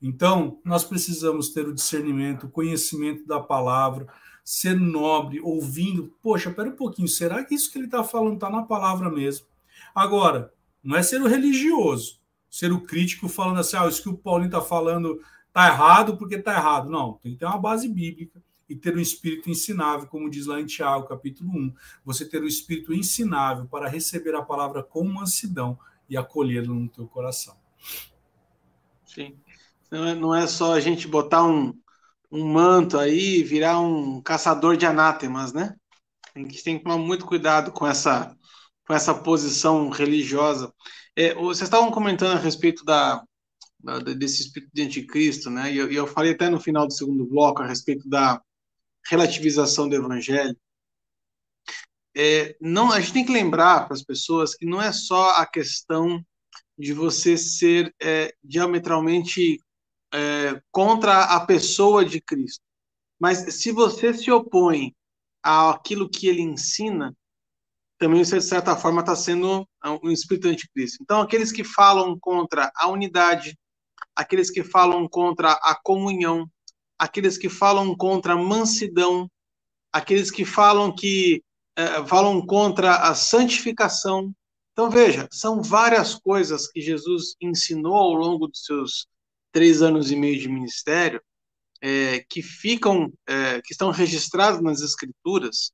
[0.00, 4.08] Então, nós precisamos ter o discernimento, o conhecimento da palavra,
[4.44, 6.12] ser nobre, ouvindo.
[6.20, 9.46] Poxa, pera um pouquinho, será que isso que ele está falando está na palavra mesmo?
[9.94, 10.52] Agora,
[10.82, 12.18] não é ser o religioso,
[12.50, 16.34] ser o crítico falando assim, ah, isso que o Paulinho está falando está errado porque
[16.34, 16.90] está errado.
[16.90, 18.42] Não, tem que ter uma base bíblica
[18.72, 21.74] e ter um espírito ensinável, como diz lá em Tiago, capítulo 1.
[22.06, 27.06] Você ter um espírito ensinável para receber a palavra com mansidão e acolhê-la no teu
[27.06, 27.54] coração.
[29.04, 29.36] Sim.
[29.90, 31.78] Não é, é só a gente botar um,
[32.30, 35.76] um manto aí e virar um caçador de anátemas, né?
[36.34, 38.34] A gente tem que tomar muito cuidado com essa,
[38.86, 40.72] com essa posição religiosa.
[41.14, 43.22] É, vocês estavam comentando a respeito da
[44.16, 45.72] desse espírito de anticristo, né?
[45.74, 48.40] E eu, eu falei até no final do segundo bloco a respeito da
[49.08, 50.56] relativização do evangelho.
[52.14, 55.46] É, não, a gente tem que lembrar para as pessoas que não é só a
[55.46, 56.24] questão
[56.78, 59.58] de você ser é, diametralmente
[60.12, 62.62] é, contra a pessoa de Cristo.
[63.18, 64.94] Mas se você se opõe
[65.42, 67.16] àquilo que ele ensina,
[67.98, 69.66] também você, de certa forma, está sendo
[70.02, 70.98] um espírito anticristo.
[71.00, 73.56] Então, aqueles que falam contra a unidade,
[74.16, 76.50] aqueles que falam contra a comunhão,
[77.02, 79.28] aqueles que falam contra a mansidão,
[79.92, 81.42] aqueles que falam que
[81.76, 84.32] é, falam contra a santificação.
[84.72, 89.08] Então, veja, são várias coisas que Jesus ensinou ao longo dos seus
[89.50, 91.20] três anos e meio de ministério,
[91.80, 95.72] é, que ficam, é, que estão registrados nas escrituras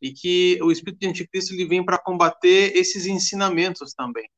[0.00, 4.30] e que o Espírito de Anticristo ele vem para combater esses ensinamentos também.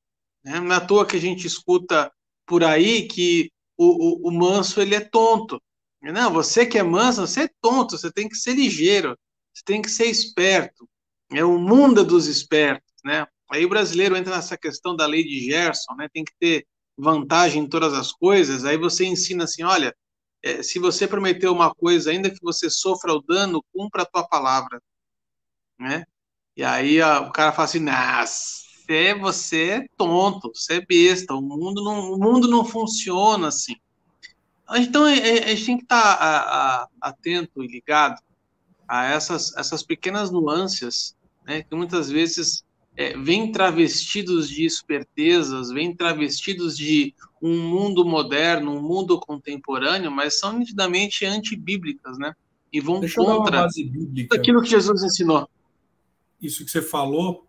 [0.42, 0.58] Né?
[0.60, 2.10] Não é à toa que a gente escuta
[2.46, 3.84] por aí que o,
[4.24, 5.60] o, o manso ele é tonto.
[6.02, 9.16] Não, você que é manso, você é tonto, você tem que ser ligeiro,
[9.52, 10.88] você tem que ser esperto.
[11.30, 13.26] É o mundo dos espertos, né?
[13.50, 16.08] Aí o brasileiro entra nessa questão da lei de Gerson, né?
[16.12, 19.94] Tem que ter vantagem em todas as coisas, aí você ensina assim, olha,
[20.42, 24.26] é, se você prometeu uma coisa, ainda que você sofra o dano, cumpra a tua
[24.26, 24.82] palavra,
[25.78, 26.04] né?
[26.56, 31.82] E aí o cara fala assim, você, você é tonto, você é besta, o mundo
[31.82, 33.76] não, o mundo não funciona assim.
[34.74, 38.20] Então a, a gente tem que estar a, atento e ligado
[38.88, 41.16] a essas, essas pequenas nuances,
[41.46, 42.64] né, que muitas vezes
[42.96, 50.38] é, vêm travestidos de espertezas, vêm travestidos de um mundo moderno, um mundo contemporâneo, mas
[50.38, 52.34] são nitidamente antibíblicas, né?
[52.72, 53.66] E vão Deixa contra
[54.30, 55.48] aquilo que Jesus ensinou.
[56.40, 57.46] Isso que você falou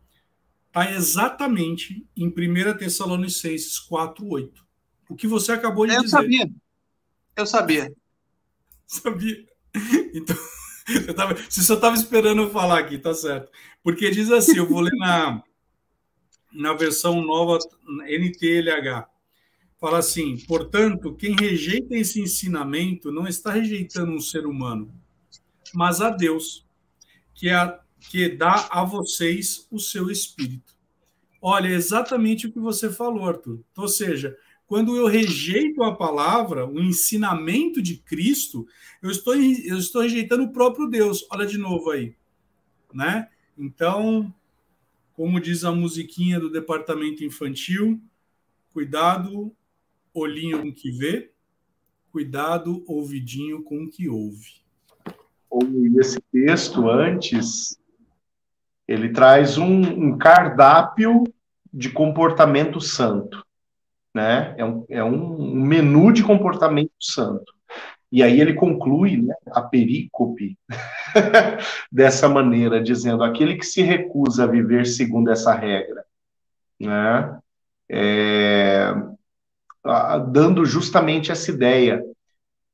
[0.68, 4.52] está exatamente em 1 Tessalonicenses 4,8.
[5.10, 6.16] O que você acabou de eu dizer.
[6.16, 6.52] Eu sabia.
[7.36, 7.92] Eu sabia.
[8.86, 9.46] Sabia.
[10.14, 10.36] Então,
[11.08, 13.50] eu tava, você só estava esperando eu falar aqui, tá certo.
[13.82, 15.44] Porque diz assim, eu vou ler na,
[16.54, 17.58] na versão nova
[18.08, 19.08] NTLH.
[19.80, 24.94] Fala assim, portanto, quem rejeita esse ensinamento não está rejeitando um ser humano,
[25.74, 26.66] mas a Deus,
[27.34, 27.80] que, é
[28.10, 30.74] que dá a vocês o seu espírito.
[31.42, 33.60] Olha, é exatamente o que você falou, Arthur.
[33.76, 34.38] Ou seja,
[34.74, 38.66] quando eu rejeito a palavra, o ensinamento de Cristo,
[39.04, 41.24] eu estou, eu estou rejeitando o próprio Deus.
[41.30, 42.16] Olha de novo aí.
[42.92, 43.30] Né?
[43.56, 44.34] Então,
[45.14, 48.02] como diz a musiquinha do departamento infantil,
[48.74, 49.56] cuidado,
[50.12, 51.32] olhinho com o que vê,
[52.12, 54.64] cuidado, ouvidinho com o que ouve.
[56.00, 57.78] Esse texto antes,
[58.88, 61.26] ele traz um, um cardápio
[61.72, 63.46] de comportamento santo
[64.14, 64.54] né?
[64.58, 67.52] É um, é um menu de comportamento santo.
[68.12, 70.56] E aí ele conclui né, a perícope
[71.92, 76.06] dessa maneira, dizendo: aquele que se recusa a viver segundo essa regra,
[76.80, 77.40] né,
[77.90, 78.94] é,
[80.32, 82.06] dando justamente essa ideia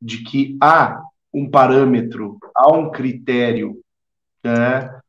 [0.01, 1.01] de que há
[1.33, 3.79] um parâmetro, há um critério,
[4.43, 4.99] né,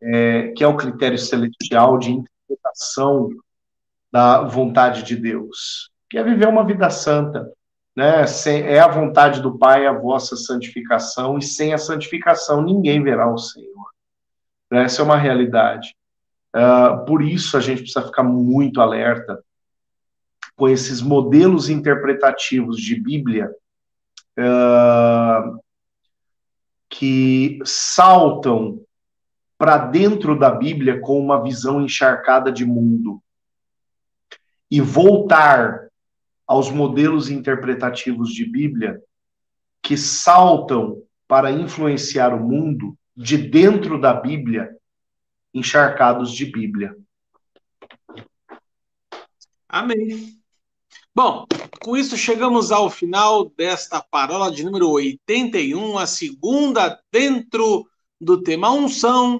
[0.00, 3.30] é, que é o critério celestial de interpretação
[4.12, 7.50] da vontade de Deus, que é viver uma vida santa.
[7.96, 8.24] Né?
[8.66, 13.38] É a vontade do Pai a vossa santificação, e sem a santificação ninguém verá o
[13.38, 13.72] Senhor.
[14.70, 15.96] Essa é uma realidade.
[16.54, 19.42] Uh, por isso a gente precisa ficar muito alerta
[20.54, 23.50] com esses modelos interpretativos de Bíblia
[24.38, 25.58] uh,
[26.90, 28.80] que saltam
[29.56, 33.22] para dentro da Bíblia com uma visão encharcada de mundo
[34.72, 35.90] e voltar
[36.46, 39.02] aos modelos interpretativos de Bíblia
[39.82, 44.74] que saltam para influenciar o mundo de dentro da Bíblia,
[45.52, 46.96] encharcados de Bíblia.
[49.68, 50.40] Amém.
[51.14, 51.44] Bom,
[51.84, 57.86] com isso chegamos ao final desta parola de número 81, a segunda dentro
[58.18, 59.38] do tema unção.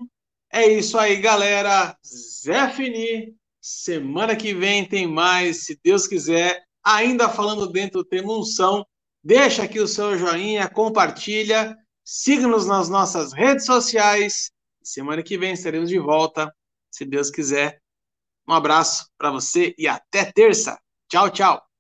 [0.52, 1.96] É isso aí, galera.
[2.04, 3.34] Zé Fini
[3.64, 6.64] Semana que vem tem mais, se Deus quiser.
[6.84, 8.84] Ainda falando dentro do tema unção,
[9.22, 14.50] deixa aqui o seu joinha, compartilha, siga-nos nas nossas redes sociais.
[14.82, 16.52] Semana que vem estaremos de volta,
[16.90, 17.80] se Deus quiser.
[18.48, 20.76] Um abraço para você e até terça.
[21.08, 21.71] Tchau, tchau.